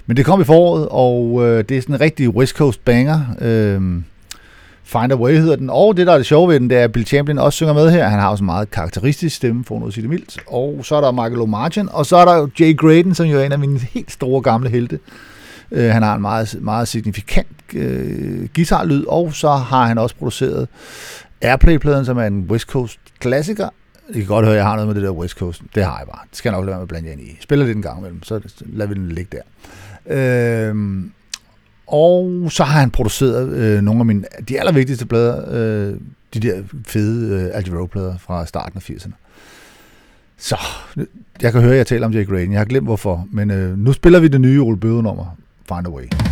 Men 0.05 0.17
det 0.17 0.25
kom 0.25 0.41
i 0.41 0.43
foråret, 0.43 0.87
og 0.91 1.47
øh, 1.47 1.63
det 1.69 1.77
er 1.77 1.81
sådan 1.81 1.95
en 1.95 2.01
rigtig 2.01 2.29
West 2.29 2.55
Coast 2.55 2.85
banger. 2.85 3.21
Øh, 3.41 4.01
Find 4.83 5.11
a 5.11 5.15
Way 5.15 5.37
hedder 5.37 5.55
den, 5.55 5.69
og 5.69 5.97
det 5.97 6.07
der 6.07 6.13
er 6.13 6.17
det 6.17 6.25
sjove 6.25 6.49
ved 6.49 6.59
den, 6.59 6.69
det 6.69 6.77
er, 6.77 6.83
at 6.83 6.91
Bill 6.91 7.05
Champlin 7.05 7.37
også 7.37 7.55
synger 7.55 7.73
med 7.73 7.91
her. 7.91 8.07
Han 8.07 8.19
har 8.19 8.29
også 8.29 8.41
en 8.41 8.45
meget 8.45 8.71
karakteristisk 8.71 9.35
stemme, 9.35 9.65
for 9.65 9.75
noget 9.75 9.89
at 9.89 9.93
sige 9.93 10.01
det 10.01 10.09
mildt. 10.09 10.37
Og 10.47 10.79
så 10.83 10.95
er 10.95 11.01
der 11.01 11.11
Michael 11.11 11.41
O'Margin, 11.41 11.95
og 11.95 12.05
så 12.05 12.17
er 12.17 12.25
der 12.25 12.47
Jay 12.59 12.77
Graydon, 12.77 13.15
som 13.15 13.25
jo 13.25 13.39
er 13.39 13.43
en 13.43 13.51
af 13.51 13.59
mine 13.59 13.79
helt 13.79 14.11
store 14.11 14.41
gamle 14.41 14.69
helte. 14.69 14.99
Øh, 15.71 15.89
han 15.89 16.03
har 16.03 16.15
en 16.15 16.21
meget, 16.21 16.57
meget 16.61 16.87
signifikant 16.87 17.47
øh, 17.73 18.47
guitarlyd, 18.55 19.05
og 19.07 19.33
så 19.33 19.49
har 19.49 19.85
han 19.85 19.97
også 19.97 20.15
produceret 20.15 20.67
Airplay-pladen, 21.41 22.05
som 22.05 22.17
er 22.17 22.23
en 22.23 22.45
West 22.49 22.67
Coast 22.67 22.99
klassiker. 23.19 23.69
I 24.09 24.13
kan 24.13 24.25
godt 24.27 24.45
høre, 24.45 24.53
at 24.53 24.57
jeg 24.57 24.65
har 24.65 24.75
noget 24.75 24.87
med 24.87 24.95
det 24.95 25.03
der 25.03 25.11
West 25.11 25.37
Coast. 25.37 25.61
Det 25.75 25.83
har 25.83 25.97
jeg 25.97 26.07
bare. 26.07 26.21
Det 26.29 26.37
skal 26.37 26.49
jeg 26.49 26.57
nok 26.57 26.65
lade 26.65 26.67
være 26.67 26.77
med 26.77 26.83
at 26.83 26.87
blande 26.87 27.07
jer 27.07 27.13
ind 27.13 27.21
i. 27.21 27.37
Spiller 27.41 27.65
det 27.65 27.75
en 27.75 27.81
gang 27.81 27.99
imellem, 27.99 28.23
så 28.23 28.41
lader 28.65 28.89
vi 28.89 28.93
den 28.93 29.09
ligge 29.09 29.37
der. 29.37 29.41
Øh, 30.69 30.75
og 31.91 32.51
så 32.51 32.63
har 32.63 32.79
han 32.79 32.91
produceret 32.91 33.49
øh, 33.49 33.81
nogle 33.81 33.99
af 33.99 34.05
mine, 34.05 34.23
de 34.49 34.59
allervigtigste 34.59 35.05
plader, 35.05 35.43
øh, 35.51 35.95
de 36.33 36.39
der 36.39 36.61
fede 36.87 37.49
øh, 37.53 37.57
Al 37.57 37.87
plader 37.87 38.17
fra 38.17 38.45
starten 38.45 38.77
af 38.77 38.89
80'erne. 38.89 39.13
Så, 40.37 40.57
jeg 41.41 41.51
kan 41.51 41.61
høre, 41.61 41.71
at 41.71 41.77
jeg 41.77 41.87
taler 41.87 42.05
om 42.05 42.13
Jake 42.13 42.25
Graydon. 42.25 42.51
Jeg 42.51 42.59
har 42.59 42.65
glemt 42.65 42.87
hvorfor, 42.87 43.27
men 43.31 43.51
øh, 43.51 43.77
nu 43.77 43.93
spiller 43.93 44.19
vi 44.19 44.27
det 44.27 44.41
nye 44.41 44.61
Ole 44.61 44.77
Bøde 44.77 45.03
nummer, 45.03 45.37
Find 45.67 45.87
a 45.87 45.89
Way. 45.89 46.30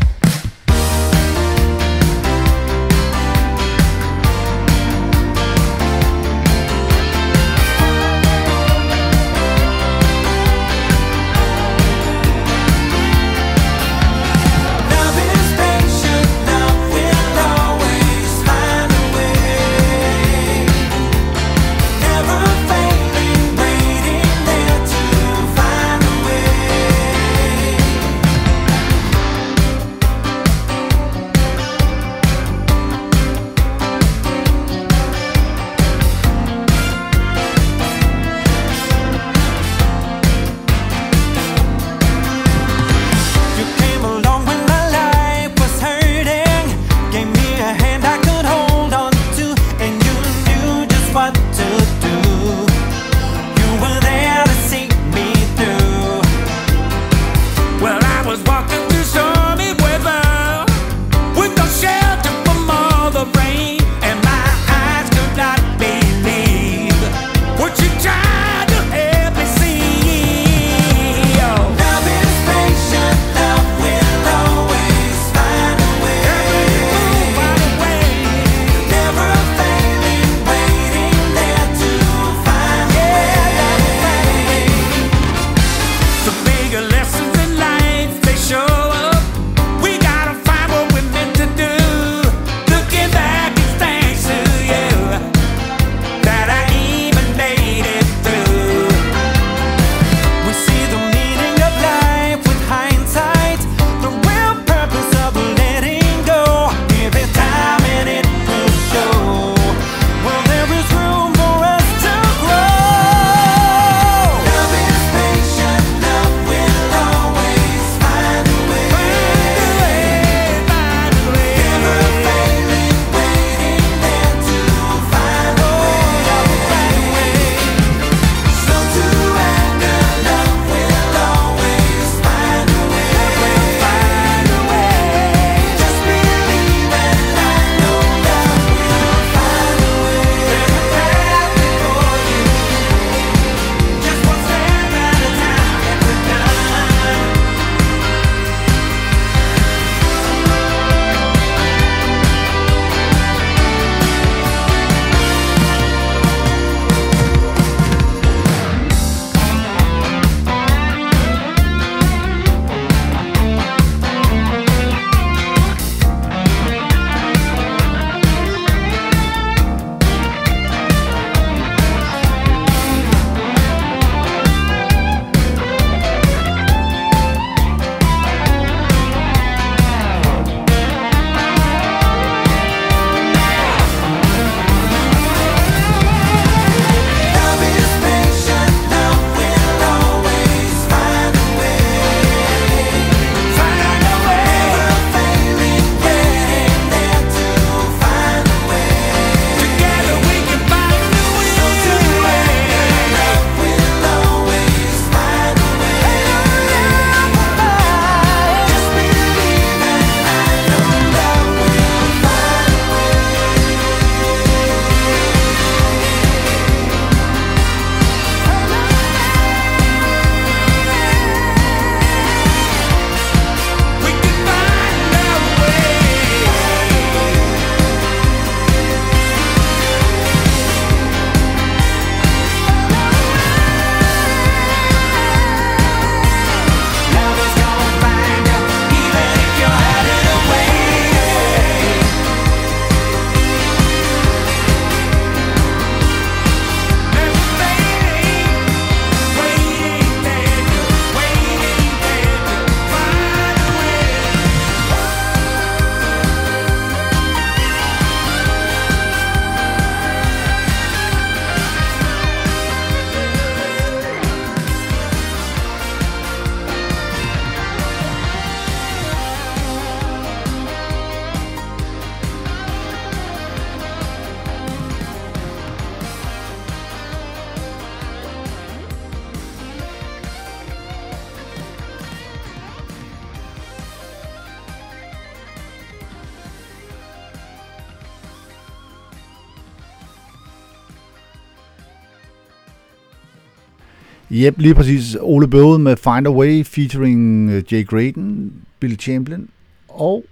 Yep, 294.39 294.55
lige 294.57 294.75
præcis. 294.75 295.17
Ole 295.21 295.47
Bøde 295.47 295.79
med 295.79 295.95
Find 295.97 296.27
a 296.27 296.31
Way 296.31 296.65
featuring 296.65 297.49
øh, 297.49 297.63
Jay 297.71 297.85
Graydon, 297.87 298.51
Bill 298.79 298.95
Champlin 298.95 299.49
og 299.87 300.25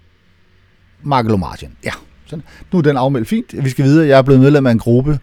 Michael 1.04 1.40
Martin. 1.40 1.70
Ja, 1.86 1.92
sådan. 2.26 2.44
nu 2.72 2.78
er 2.78 2.84
den 2.84 2.98
afmeldt 2.98 3.28
fint. 3.28 3.64
Vi 3.64 3.70
skal 3.70 3.86
videre. 3.86 4.08
Jeg 4.08 4.18
er 4.18 4.22
blevet 4.22 4.42
medlem 4.42 4.68
af 4.68 4.72
en 4.72 4.80
gruppe 4.80 5.20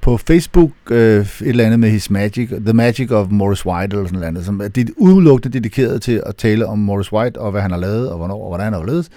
på 0.00 0.16
Facebook, 0.16 0.70
øh, 0.90 1.20
et 1.20 1.40
eller 1.40 1.64
andet 1.64 1.80
med 1.80 1.90
His 1.90 2.10
Magic, 2.10 2.48
The 2.48 2.72
Magic 2.72 3.10
of 3.10 3.26
Morris 3.30 3.66
White, 3.66 3.96
eller 3.96 4.08
sådan 4.08 4.32
noget, 4.32 4.46
som 4.46 4.60
er 4.60 4.84
udelukkende 4.96 5.58
dedikeret 5.58 6.02
til 6.02 6.22
at 6.26 6.36
tale 6.36 6.66
om 6.66 6.78
Morris 6.78 7.12
White, 7.12 7.40
og 7.40 7.50
hvad 7.50 7.62
han 7.62 7.70
har 7.70 7.78
lavet, 7.78 8.10
og 8.10 8.18
hvornår, 8.18 8.42
og 8.42 8.48
hvordan 8.48 8.64
han 8.64 8.72
har 8.72 8.84
ledet. 8.84 9.08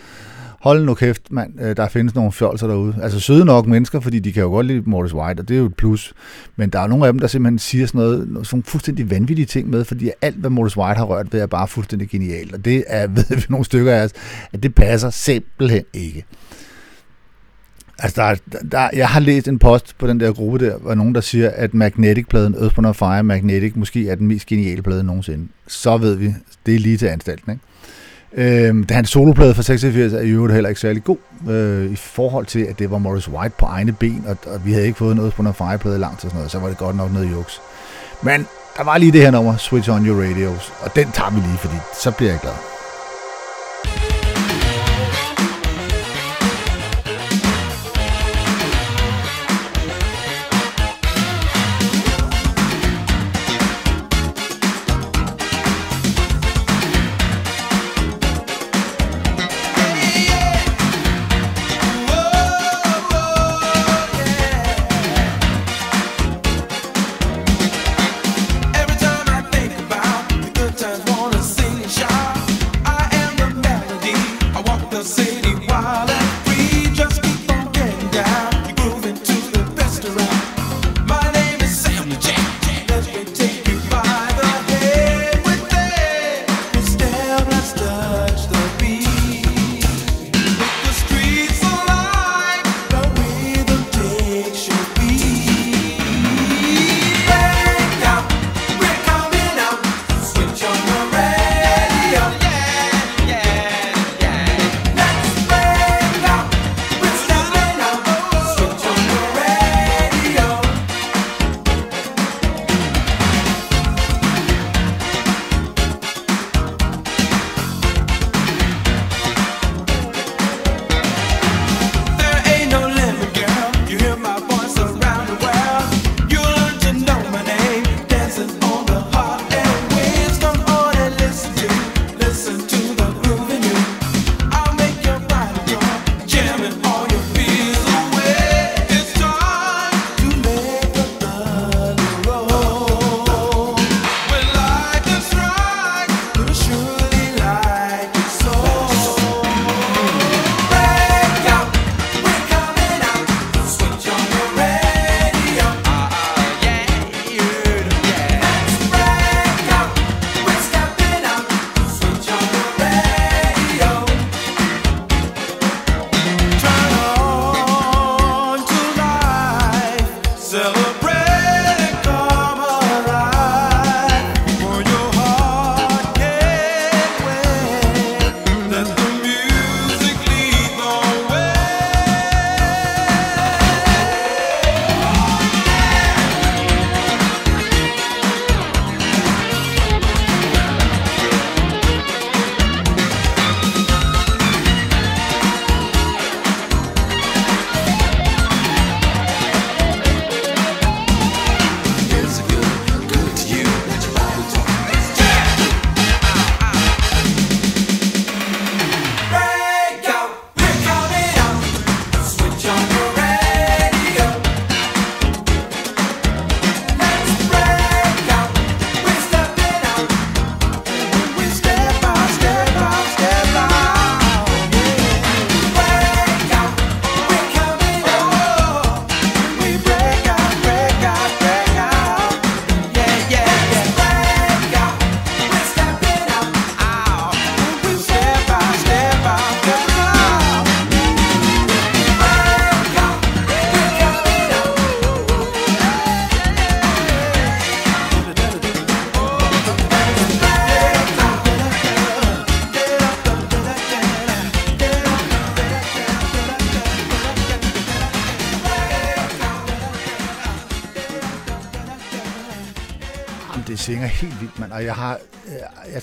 Hold 0.61 0.85
nu 0.85 0.93
kæft, 0.93 1.31
mand, 1.31 1.61
øh, 1.61 1.77
der 1.77 1.87
findes 1.87 2.15
nogle 2.15 2.31
fjolser 2.31 2.67
derude. 2.67 2.95
Altså 3.01 3.19
søde 3.19 3.45
nok 3.45 3.67
mennesker, 3.67 3.99
fordi 3.99 4.19
de 4.19 4.31
kan 4.31 4.43
jo 4.43 4.49
godt 4.49 4.67
lide 4.67 4.81
Mortis 4.85 5.13
White, 5.13 5.39
og 5.39 5.47
det 5.47 5.55
er 5.55 5.59
jo 5.59 5.65
et 5.65 5.75
plus. 5.75 6.13
Men 6.55 6.69
der 6.69 6.79
er 6.79 6.87
nogle 6.87 7.07
af 7.07 7.13
dem, 7.13 7.19
der 7.19 7.27
simpelthen 7.27 7.59
siger 7.59 7.85
sådan 7.85 8.01
noget, 8.01 8.19
sådan 8.19 8.33
nogle 8.51 8.63
fuldstændig 8.63 9.09
vanvittige 9.09 9.45
ting 9.45 9.69
med, 9.69 9.85
fordi 9.85 10.11
alt, 10.21 10.35
hvad 10.35 10.49
Mortis 10.49 10.77
White 10.77 10.97
har 10.97 11.05
rørt 11.05 11.33
ved, 11.33 11.41
er 11.41 11.45
bare 11.45 11.67
fuldstændig 11.67 12.09
genialt. 12.09 12.53
Og 12.53 12.65
det 12.65 12.83
er, 12.87 13.07
ved 13.17 13.35
vi 13.35 13.45
nogle 13.49 13.65
stykker 13.65 13.93
af 13.93 14.03
os, 14.03 14.11
at 14.53 14.63
det 14.63 14.75
passer 14.75 15.09
simpelthen 15.09 15.83
ikke. 15.93 16.25
Altså, 17.99 18.37
der, 18.51 18.59
der, 18.71 18.89
jeg 18.93 19.09
har 19.09 19.19
læst 19.19 19.47
en 19.47 19.59
post 19.59 19.95
på 19.97 20.07
den 20.07 20.19
der 20.19 20.33
gruppe 20.33 20.65
der, 20.65 20.77
hvor 20.77 20.95
nogen, 20.95 21.15
der 21.15 21.21
siger, 21.21 21.49
at 21.49 21.73
Magnetic-pladen 21.73 22.55
Earthbound 22.55 22.93
Fire 22.93 23.23
Magnetic 23.23 23.73
måske 23.75 24.09
er 24.09 24.15
den 24.15 24.27
mest 24.27 24.45
geniale 24.45 24.81
plade 24.81 25.03
nogensinde. 25.03 25.47
Så 25.67 25.97
ved 25.97 26.15
vi, 26.15 26.33
det 26.65 26.75
er 26.75 26.79
lige 26.79 26.97
til 26.97 27.05
anstalten, 27.05 27.51
ikke? 27.51 27.63
Øh, 28.33 28.89
da 28.89 28.93
hans 28.93 29.09
soloplade 29.09 29.55
fra 29.55 29.61
86 29.61 30.13
er 30.13 30.19
i 30.19 30.29
øvrigt 30.29 30.53
heller 30.53 30.69
ikke 30.69 30.81
særlig 30.81 31.03
god, 31.03 31.17
øh, 31.49 31.91
i 31.91 31.95
forhold 31.95 32.45
til, 32.45 32.59
at 32.59 32.79
det 32.79 32.91
var 32.91 32.97
Morris 32.97 33.29
White 33.29 33.55
på 33.57 33.65
egne 33.65 33.91
ben, 33.91 34.25
og, 34.27 34.37
og 34.53 34.65
vi 34.65 34.71
havde 34.73 34.85
ikke 34.85 34.97
fået 34.97 35.15
noget 35.15 35.33
på 35.33 35.41
en 35.41 35.53
fireplade 35.53 35.99
langt 35.99 36.15
og 36.15 36.21
sådan 36.21 36.35
noget, 36.35 36.51
så 36.51 36.59
var 36.59 36.67
det 36.67 36.77
godt 36.77 36.95
nok 36.95 37.13
noget 37.13 37.31
juks. 37.31 37.61
Men 38.21 38.47
der 38.77 38.83
var 38.83 38.97
lige 38.97 39.11
det 39.11 39.21
her 39.21 39.31
nummer, 39.31 39.57
Switch 39.57 39.89
on 39.89 40.05
your 40.07 40.21
radios, 40.21 40.73
og 40.81 40.95
den 40.95 41.11
tager 41.11 41.31
vi 41.31 41.39
lige, 41.39 41.57
fordi 41.57 41.75
så 42.01 42.11
bliver 42.11 42.31
jeg 42.31 42.39
glad. 42.41 42.80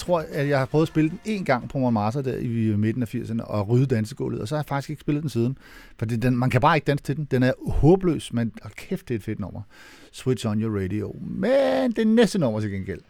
Tror, 0.09 0.25
at 0.33 0.49
jeg 0.49 0.59
har 0.59 0.67
prøvet 0.67 0.83
at 0.83 0.89
spille 0.89 1.11
den 1.11 1.21
en 1.25 1.45
gang 1.45 1.69
på 1.69 1.79
Montmartre 1.79 2.23
der 2.23 2.37
i 2.37 2.77
midten 2.77 3.03
af 3.03 3.15
80'erne 3.15 3.43
og 3.43 3.69
rydde 3.69 3.87
dansegulvet, 3.87 4.41
og 4.41 4.49
så 4.49 4.55
har 4.55 4.63
jeg 4.63 4.67
faktisk 4.67 4.91
ikke 4.91 5.01
spillet 5.01 5.23
den 5.23 5.31
siden. 5.31 5.59
For 5.99 6.07
den, 6.07 6.37
man 6.37 6.51
kan 6.51 6.61
bare 6.61 6.77
ikke 6.77 6.85
danse 6.85 7.05
til 7.05 7.17
den. 7.17 7.25
Den 7.25 7.43
er 7.43 7.53
håbløs, 7.69 8.33
men 8.33 8.53
og 8.63 8.71
kæft, 8.71 9.09
det 9.09 9.15
er 9.15 9.19
et 9.19 9.25
fedt 9.25 9.41
nummer. 9.41 9.63
Switch 10.13 10.47
on 10.47 10.63
your 10.63 10.83
radio. 10.83 11.17
Men 11.21 11.93
det 11.93 12.07
næste 12.07 12.39
nummer 12.39 12.61
til 12.61 12.71
gengæld, 12.71 13.01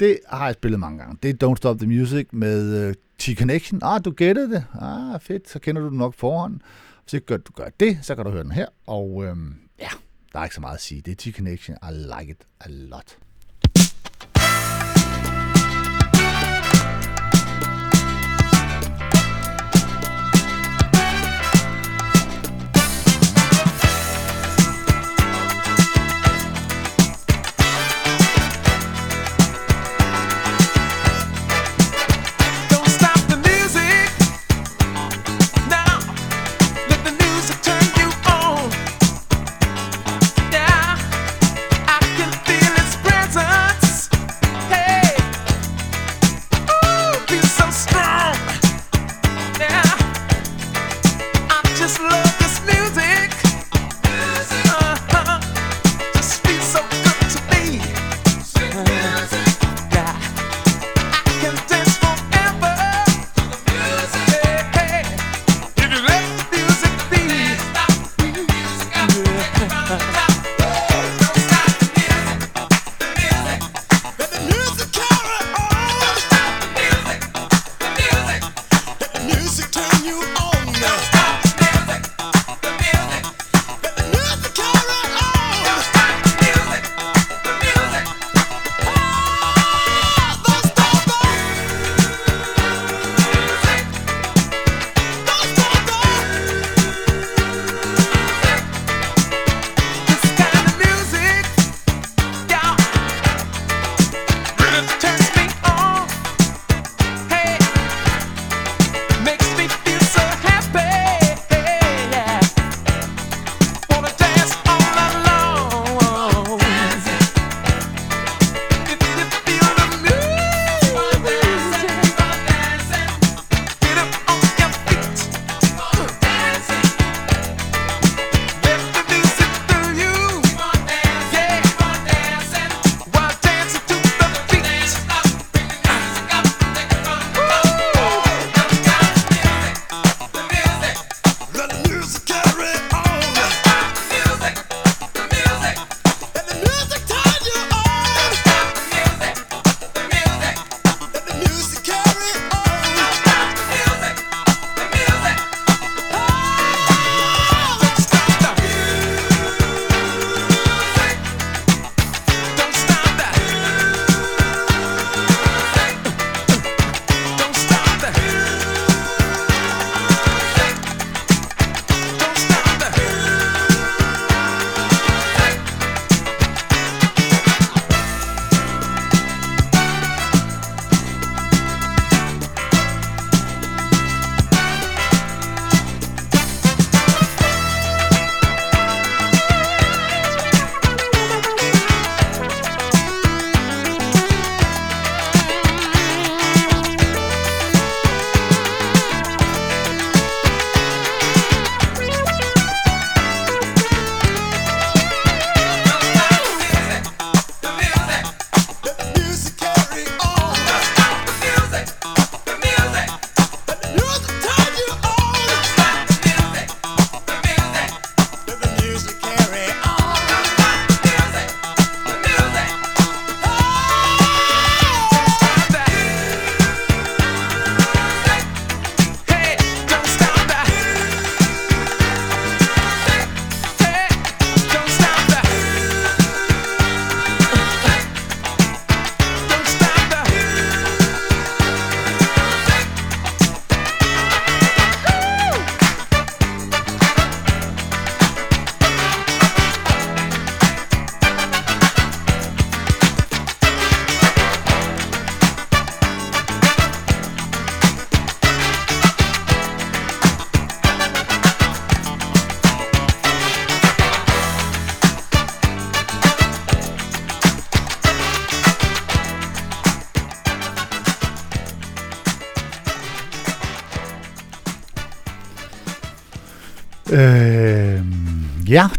det 0.00 0.18
har 0.28 0.46
jeg 0.46 0.54
spillet 0.54 0.80
mange 0.80 0.98
gange. 0.98 1.18
Det 1.22 1.42
er 1.42 1.48
Don't 1.48 1.56
Stop 1.56 1.78
the 1.78 1.86
Music 1.86 2.26
med 2.32 2.88
uh, 2.88 2.94
T-Connection. 3.22 3.78
Ah, 3.82 4.04
du 4.04 4.10
gættede 4.10 4.50
det. 4.50 4.64
Ah, 4.80 5.20
fedt. 5.20 5.50
Så 5.50 5.58
kender 5.58 5.82
du 5.82 5.88
den 5.88 5.98
nok 5.98 6.14
forhånd. 6.14 6.60
Hvis 7.04 7.14
ikke 7.14 7.26
gør, 7.26 7.36
du 7.36 7.52
gør 7.52 7.68
det, 7.80 7.98
så 8.02 8.14
kan 8.14 8.24
du 8.24 8.30
høre 8.30 8.42
den 8.42 8.52
her. 8.52 8.66
Og 8.86 9.24
øhm, 9.24 9.54
ja, 9.78 9.88
der 10.32 10.38
er 10.38 10.44
ikke 10.44 10.54
så 10.54 10.60
meget 10.60 10.74
at 10.74 10.82
sige. 10.82 11.00
Det 11.00 11.26
er 11.26 11.30
T-Connection. 11.30 11.90
I 11.90 11.92
like 11.92 12.30
it 12.30 12.38
a 12.60 12.68
lot. 12.68 13.16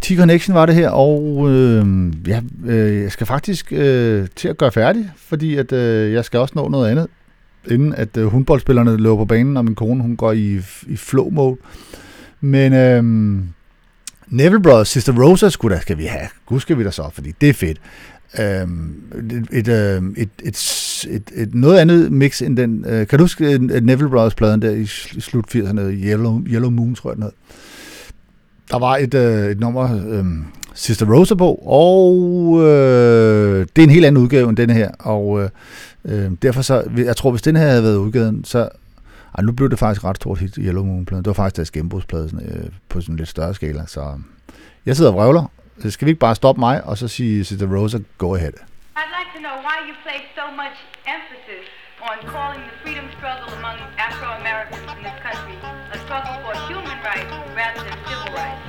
T-Connection 0.07 0.53
var 0.53 0.65
det 0.65 0.75
her, 0.75 0.89
og 0.89 1.49
øh, 1.49 1.85
ja, 2.27 2.41
øh, 2.65 3.01
jeg 3.01 3.11
skal 3.11 3.27
faktisk 3.27 3.73
øh, 3.73 4.27
til 4.35 4.47
at 4.47 4.57
gøre 4.57 4.71
færdig, 4.71 5.11
fordi 5.17 5.55
at, 5.55 5.71
øh, 5.71 6.13
jeg 6.13 6.25
skal 6.25 6.39
også 6.39 6.53
nå 6.55 6.69
noget 6.69 6.89
andet, 6.89 7.07
inden 7.69 7.93
at 7.93 8.17
øh, 8.17 8.25
hundboldspillerne 8.25 8.97
løber 8.97 9.15
på 9.15 9.25
banen, 9.25 9.57
og 9.57 9.65
min 9.65 9.75
kone 9.75 10.01
hun 10.01 10.15
går 10.15 10.31
i, 10.31 10.61
i 10.87 10.95
flow 10.95 11.29
mode. 11.29 11.57
Men 12.41 12.73
øh, 12.73 13.03
Neville 14.27 14.61
Brothers, 14.61 14.87
Sister 14.87 15.23
Rosa, 15.23 15.49
skulle 15.49 15.75
da, 15.75 15.81
skal 15.81 15.97
vi 15.97 16.05
have. 16.05 16.27
Gud 16.45 16.59
skal 16.59 16.77
vi 16.77 16.83
da 16.83 16.91
så, 16.91 17.09
fordi 17.13 17.33
det 17.41 17.49
er 17.49 17.53
fedt. 17.53 17.81
Øhm, 18.39 18.95
et, 19.31 19.47
et, 19.51 19.67
øh, 19.67 20.03
et, 20.17 20.29
et, 20.43 21.05
et, 21.09 21.31
et, 21.35 21.55
noget 21.55 21.79
andet 21.79 22.11
mix 22.11 22.41
end 22.41 22.57
den... 22.57 22.85
Øh, 22.87 23.07
kan 23.07 23.19
du 23.19 23.23
huske 23.23 23.45
øh, 23.45 23.61
Neville 23.61 24.09
Brothers-pladen 24.09 24.61
der 24.61 24.71
i, 24.71 24.81
i 25.17 25.21
slut 25.21 25.55
80'erne? 25.55 25.79
Yellow, 25.79 26.43
Yellow 26.47 26.69
Moon, 26.69 26.95
tror 26.95 27.09
jeg 27.09 27.15
den 27.15 27.23
hed. 27.23 27.31
Der 28.71 28.79
var 28.79 28.97
et, 28.97 29.13
øh, 29.13 29.51
et 29.51 29.59
nummer, 29.59 29.83
øh, 30.07 30.25
Sister 30.73 31.05
Rosa 31.13 31.35
på, 31.35 31.55
og 31.65 32.15
øh, 32.61 33.67
det 33.75 33.81
er 33.81 33.83
en 33.83 33.89
helt 33.89 34.05
anden 34.05 34.23
udgave 34.23 34.49
end 34.49 34.57
denne 34.57 34.73
her, 34.73 34.91
og 34.99 35.41
øh, 35.43 35.49
øh 36.05 36.31
derfor 36.41 36.61
så, 36.61 36.83
jeg 36.97 37.15
tror, 37.15 37.31
hvis 37.31 37.41
den 37.41 37.55
her 37.55 37.67
havde 37.67 37.83
været 37.83 37.95
udgaven, 37.95 38.43
så 38.43 38.69
ej, 39.37 39.43
nu 39.43 39.51
blev 39.51 39.69
det 39.69 39.79
faktisk 39.79 40.03
ret 40.03 40.15
stort 40.15 40.39
hit, 40.39 40.55
Yellow 40.55 40.83
Moon-pladen. 40.83 41.25
Det 41.25 41.27
var 41.27 41.33
faktisk 41.33 41.55
deres 41.55 41.71
gennembrudsplade 41.71 42.29
øh, 42.41 42.69
på 42.89 43.01
sådan 43.01 43.13
en 43.13 43.17
lidt 43.17 43.29
større 43.29 43.53
skala, 43.53 43.83
så 43.87 44.01
øh, 44.01 44.19
jeg 44.85 44.95
sidder 44.95 45.11
og 45.11 45.17
vrøvler. 45.17 45.51
Så 45.81 45.91
skal 45.91 46.05
vi 46.05 46.09
ikke 46.09 46.19
bare 46.19 46.35
stoppe 46.35 46.59
mig, 46.59 46.83
og 46.83 46.97
så 46.97 47.07
sige 47.07 47.45
Sister 47.45 47.67
Rosa, 47.75 47.97
go 48.17 48.35
ahead. 48.35 48.53
I'd 48.99 49.13
like 49.17 49.29
to 49.35 49.41
know 49.47 49.55
why 49.67 49.77
you 49.87 49.93
place 50.05 50.27
so 50.39 50.45
much 50.61 50.77
emphasis 51.15 51.65
on 52.09 52.17
calling 52.33 52.61
the 52.69 52.75
freedom 52.81 53.07
struggle 53.17 53.49
among 53.59 53.77
Afro-Americans 54.07 54.85
in 54.93 54.99
this 55.05 55.17
country 55.25 55.55
a 55.95 55.96
struggle 56.07 56.39
for 56.41 56.57
human 56.67 56.97
rights 57.03 57.29
rather 57.53 57.83
than 57.83 57.97
civil 58.07 58.33
rights. 58.33 58.66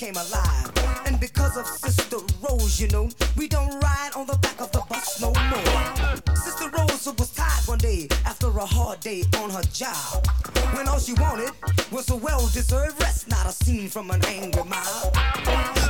Came 0.00 0.16
alive. 0.16 0.72
And 1.04 1.20
because 1.20 1.58
of 1.58 1.66
Sister 1.66 2.16
Rose, 2.40 2.80
you 2.80 2.88
know, 2.88 3.10
we 3.36 3.46
don't 3.46 3.78
ride 3.80 4.12
on 4.16 4.26
the 4.26 4.38
back 4.38 4.58
of 4.58 4.72
the 4.72 4.80
bus 4.88 5.20
no 5.20 5.30
more. 5.52 6.34
Sister 6.34 6.70
Rosa 6.70 7.12
was 7.18 7.30
tired 7.34 7.68
one 7.68 7.76
day 7.76 8.08
after 8.24 8.46
a 8.46 8.64
hard 8.64 9.00
day 9.00 9.24
on 9.36 9.50
her 9.50 9.62
job. 9.74 10.26
When 10.72 10.88
all 10.88 10.98
she 10.98 11.12
wanted 11.12 11.50
was 11.92 12.08
a 12.08 12.16
well 12.16 12.40
deserved 12.48 12.98
rest, 12.98 13.28
not 13.28 13.44
a 13.46 13.52
scene 13.52 13.90
from 13.90 14.10
an 14.10 14.24
angry 14.24 14.64
mob. 14.64 15.12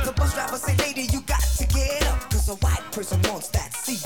The 0.03 0.13
bus 0.17 0.33
driver 0.33 0.57
said, 0.57 0.77
Lady, 0.79 1.03
you 1.13 1.21
got 1.21 1.43
to 1.59 1.65
get 1.67 2.05
up, 2.07 2.19
cause 2.29 2.49
a 2.49 2.55
white 2.55 2.83
person 2.91 3.21
wants 3.31 3.47
that 3.51 3.73
seat. 3.73 4.03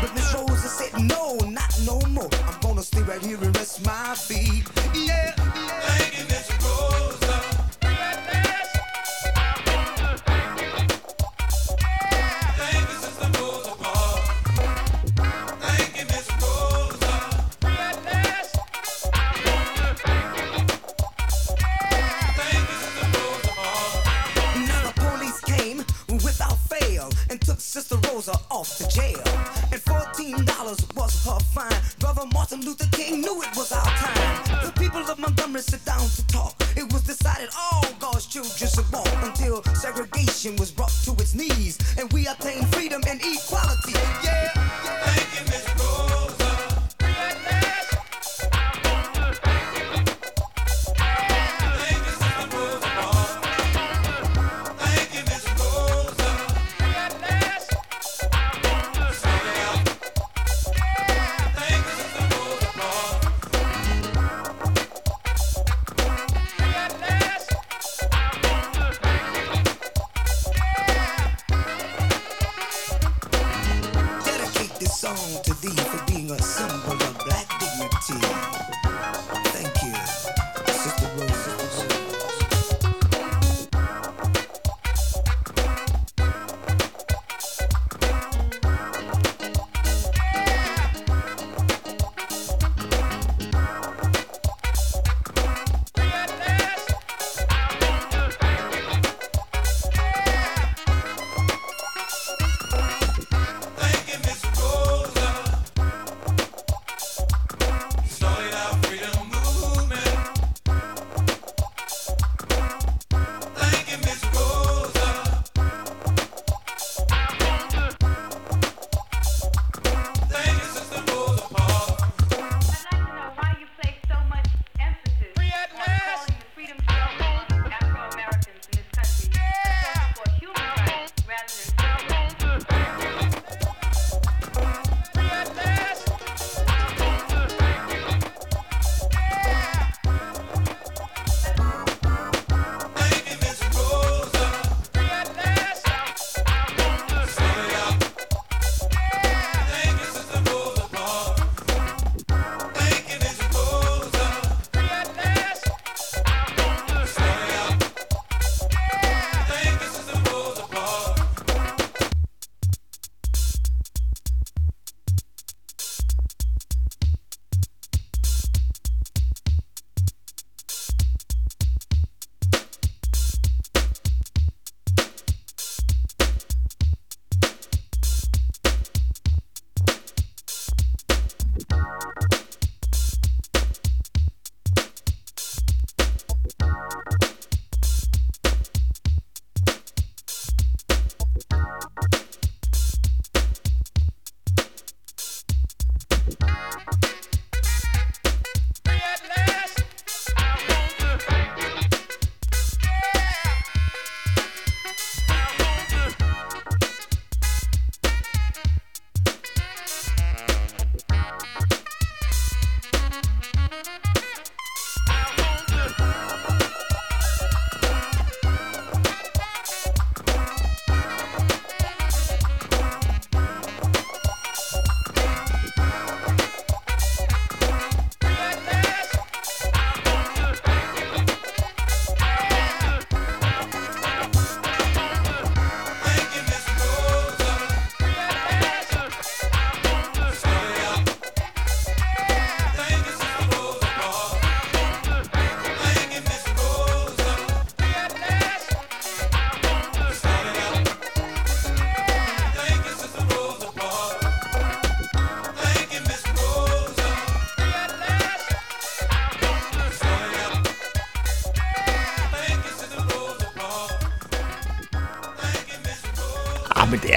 But 0.00 0.14
Miss 0.14 0.32
Rosa 0.32 0.68
said, 0.68 0.98
No, 0.98 1.36
not 1.44 1.78
no 1.84 2.00
more. 2.08 2.30
I'm 2.48 2.58
gonna 2.62 2.82
stay 2.82 3.02
right 3.02 3.20
here 3.20 3.36
and 3.36 3.54
rest 3.54 3.84
my 3.84 4.14
feet. 4.14 4.64
Yeah. 4.94 5.34
Now 5.36 6.11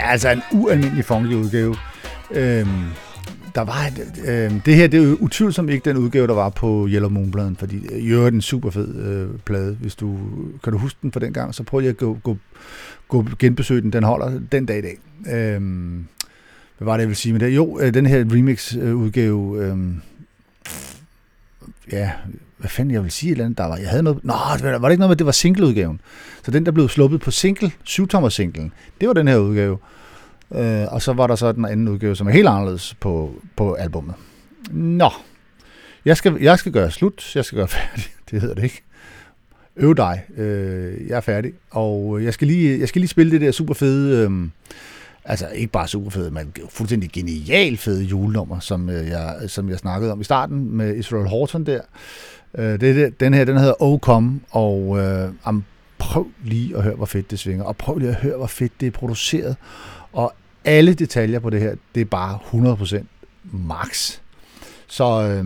altså 0.06 0.30
en 0.30 0.42
ualmindelig 0.52 1.06
funky 1.06 1.34
udgave. 1.34 1.76
Øhm, 2.32 2.84
der 3.56 3.62
var 3.62 3.88
et, 3.88 4.22
øh, 4.28 4.66
det 4.66 4.76
her, 4.76 4.88
det 4.88 5.04
er 5.04 5.08
jo 5.08 5.18
utvivlsomt 5.20 5.70
ikke 5.70 5.90
den 5.90 5.98
udgave, 5.98 6.28
der 6.28 6.34
var 6.34 6.50
på 6.50 6.88
Yellow 6.90 7.10
Moon-pladen, 7.10 7.56
fordi 7.56 7.78
jo 7.92 7.98
i 7.98 8.08
øvrigt 8.08 8.36
en 8.36 8.42
super 8.42 8.70
fed 8.70 8.96
øh, 8.96 9.40
plade. 9.40 9.78
Hvis 9.82 9.96
du, 9.96 10.18
kan 10.64 10.74
du 10.74 10.80
huske 10.80 11.00
den 11.02 11.12
fra 11.12 11.20
den 11.20 11.34
gang, 11.34 11.56
så 11.56 11.64
prøv 11.64 11.80
lige 11.80 11.90
at 11.90 11.98
gå, 11.98 12.18
gå, 12.24 12.38
gå 13.08 13.26
genbesøge 13.40 13.82
den. 13.82 13.94
Den 13.94 14.04
holder 14.04 14.40
den 14.52 14.66
dag 14.66 14.78
i 14.78 14.82
dag. 14.82 14.98
Øhm, 15.36 16.06
hvad 16.78 16.86
var 16.86 16.94
det, 16.94 17.02
jeg 17.02 17.08
vil 17.08 17.16
sige 17.16 17.34
med 17.34 17.40
det? 17.40 17.56
Jo, 17.56 17.80
øh, 17.80 17.94
den 17.94 18.06
her 18.06 18.26
remix-udgave, 18.32 19.64
øh, 19.64 19.72
øhm, 19.72 20.02
ja, 21.92 22.12
hvad 22.58 22.70
fanden 22.70 22.94
jeg 22.94 23.04
vil 23.04 23.12
sige, 23.12 23.30
et 23.30 23.32
eller 23.32 23.46
andet, 23.46 23.58
der 23.58 23.66
var, 23.66 23.78
jeg 23.78 23.90
havde 23.90 24.04
noget, 24.04 24.24
nå, 24.24 24.34
var 24.34 24.58
det 24.58 24.74
ikke 24.74 24.80
noget 24.82 25.00
med, 25.00 25.12
at 25.12 25.20
det 25.20 25.26
var 25.26 25.32
singleudgaven. 25.32 26.02
Så 26.44 26.52
den, 26.52 26.66
der 26.66 26.72
blev 26.72 26.90
sluppet 26.90 27.22
på 27.22 27.32
single, 27.32 27.72
7 27.84 28.08
singlen, 28.30 28.74
det 29.02 29.08
var 29.08 29.14
den 29.14 29.28
her 29.28 29.38
udgave. 29.38 29.78
Øh, 30.56 30.86
og 30.94 31.02
så 31.02 31.14
var 31.14 31.28
der 31.28 31.36
så 31.36 31.52
den 31.52 31.66
anden 31.66 31.88
udgave, 31.88 32.16
som 32.16 32.28
er 32.28 32.32
helt 32.32 32.48
anderledes 32.48 32.94
på, 32.94 33.42
på 33.56 33.74
albummet. 33.74 34.16
Nå, 34.72 35.10
jeg 36.06 36.18
skal, 36.18 36.38
jeg 36.42 36.60
skal 36.60 36.72
gøre 36.72 36.92
slut, 36.92 37.36
jeg 37.36 37.46
skal 37.46 37.58
gøre 37.58 37.68
færdig, 37.80 38.06
det 38.32 38.42
hedder 38.42 38.56
det 38.56 38.64
ikke. 38.64 38.82
Øv 39.78 39.96
dig, 39.96 40.24
øh, 40.38 41.08
jeg 41.08 41.18
er 41.18 41.22
færdig, 41.22 41.54
og 41.72 42.24
jeg 42.24 42.34
skal 42.34 42.48
lige, 42.48 42.80
jeg 42.80 42.88
skal 42.88 43.00
lige 43.00 43.10
spille 43.10 43.32
det 43.32 43.42
der 43.42 43.52
super 43.52 43.74
fede, 43.74 44.26
øh, 44.26 44.48
altså 45.26 45.48
ikke 45.48 45.72
bare 45.72 45.88
super 45.88 46.10
fede, 46.10 46.32
men 46.32 46.54
fuldstændig 46.70 47.10
genial 47.12 47.78
fede 47.78 48.04
julenummer, 48.04 48.60
som 48.60 48.90
øh, 48.90 49.08
jeg, 49.08 49.36
som 49.48 49.70
jeg 49.70 49.80
snakkede 49.80 50.12
om 50.12 50.22
i 50.22 50.24
starten 50.24 50.78
med 50.78 50.96
Israel 50.96 51.28
Horton 51.28 51.66
der. 51.66 51.82
Øh, 52.58 52.80
det, 52.80 52.82
det, 52.82 53.20
den 53.20 53.34
her, 53.34 53.46
den 53.46 53.58
hedder 53.58 53.84
Ocom, 53.84 54.42
og 54.52 55.00
øh, 55.00 55.30
am, 55.46 55.64
prøv 55.98 56.28
lige 56.44 56.78
at 56.78 56.84
høre, 56.84 56.96
hvor 56.96 57.06
fedt 57.06 57.32
det 57.32 57.40
svinger, 57.40 57.64
og 57.64 57.78
prøv 57.78 57.98
lige 57.98 58.10
at 58.10 58.16
høre, 58.16 58.38
hvor 58.38 58.48
fedt 58.48 58.72
det 58.80 58.88
er 58.88 58.92
produceret, 58.92 59.56
og 60.14 60.34
alle 60.66 60.94
detaljer 60.94 61.40
på 61.40 61.50
det 61.50 61.62
her, 61.62 61.76
det 61.96 62.02
er 62.02 62.06
bare 62.06 62.40
100% 62.98 63.04
max. 63.52 64.20
Så 64.88 65.22
øh, 65.22 65.46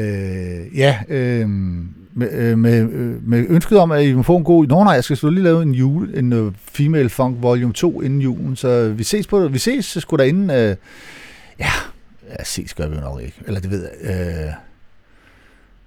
øh, 0.00 0.78
ja, 0.78 0.98
øhm, 1.08 1.80
øh, 1.80 1.88
med, 2.14 2.32
øh, 2.32 2.58
med, 2.58 2.84
med 3.20 3.46
ønsket 3.48 3.78
om, 3.78 3.90
at 3.90 4.04
I 4.04 4.14
må 4.14 4.22
få 4.22 4.36
en 4.36 4.44
god... 4.44 4.66
Nå 4.66 4.84
nej, 4.84 4.92
jeg 4.92 5.04
skal 5.04 5.16
selvfølgelig 5.16 5.42
lige 5.42 5.52
lave 5.52 5.62
en 5.62 5.74
jule, 5.74 6.18
en 6.18 6.32
uh, 6.32 6.52
Female 6.56 7.08
Funk 7.08 7.42
Volume 7.42 7.72
2 7.72 8.00
inden 8.00 8.20
julen, 8.20 8.56
så 8.56 8.88
vi 8.88 9.04
ses 9.04 9.26
på 9.26 9.42
det. 9.42 9.52
Vi 9.52 9.58
ses 9.58 9.86
sgu 9.86 10.16
da 10.16 10.22
inden... 10.22 10.50
Øh, 10.50 10.76
ja, 11.58 11.70
ja, 12.28 12.44
ses 12.44 12.74
gør 12.74 12.88
vi 12.88 12.94
jo 12.94 13.00
nok 13.00 13.20
ikke. 13.22 13.36
Eller 13.46 13.60
det 13.60 13.70
ved 13.70 13.88
jeg. 14.02 14.46
Øh, 14.46 14.52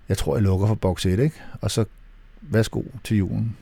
jeg 0.09 0.17
tror, 0.17 0.35
jeg 0.35 0.43
lukker 0.43 0.67
for 0.67 0.75
box 0.75 1.05
1, 1.05 1.19
ikke? 1.19 1.41
Og 1.61 1.71
så 1.71 1.85
værsgo 2.41 2.81
til 3.03 3.17
julen. 3.17 3.57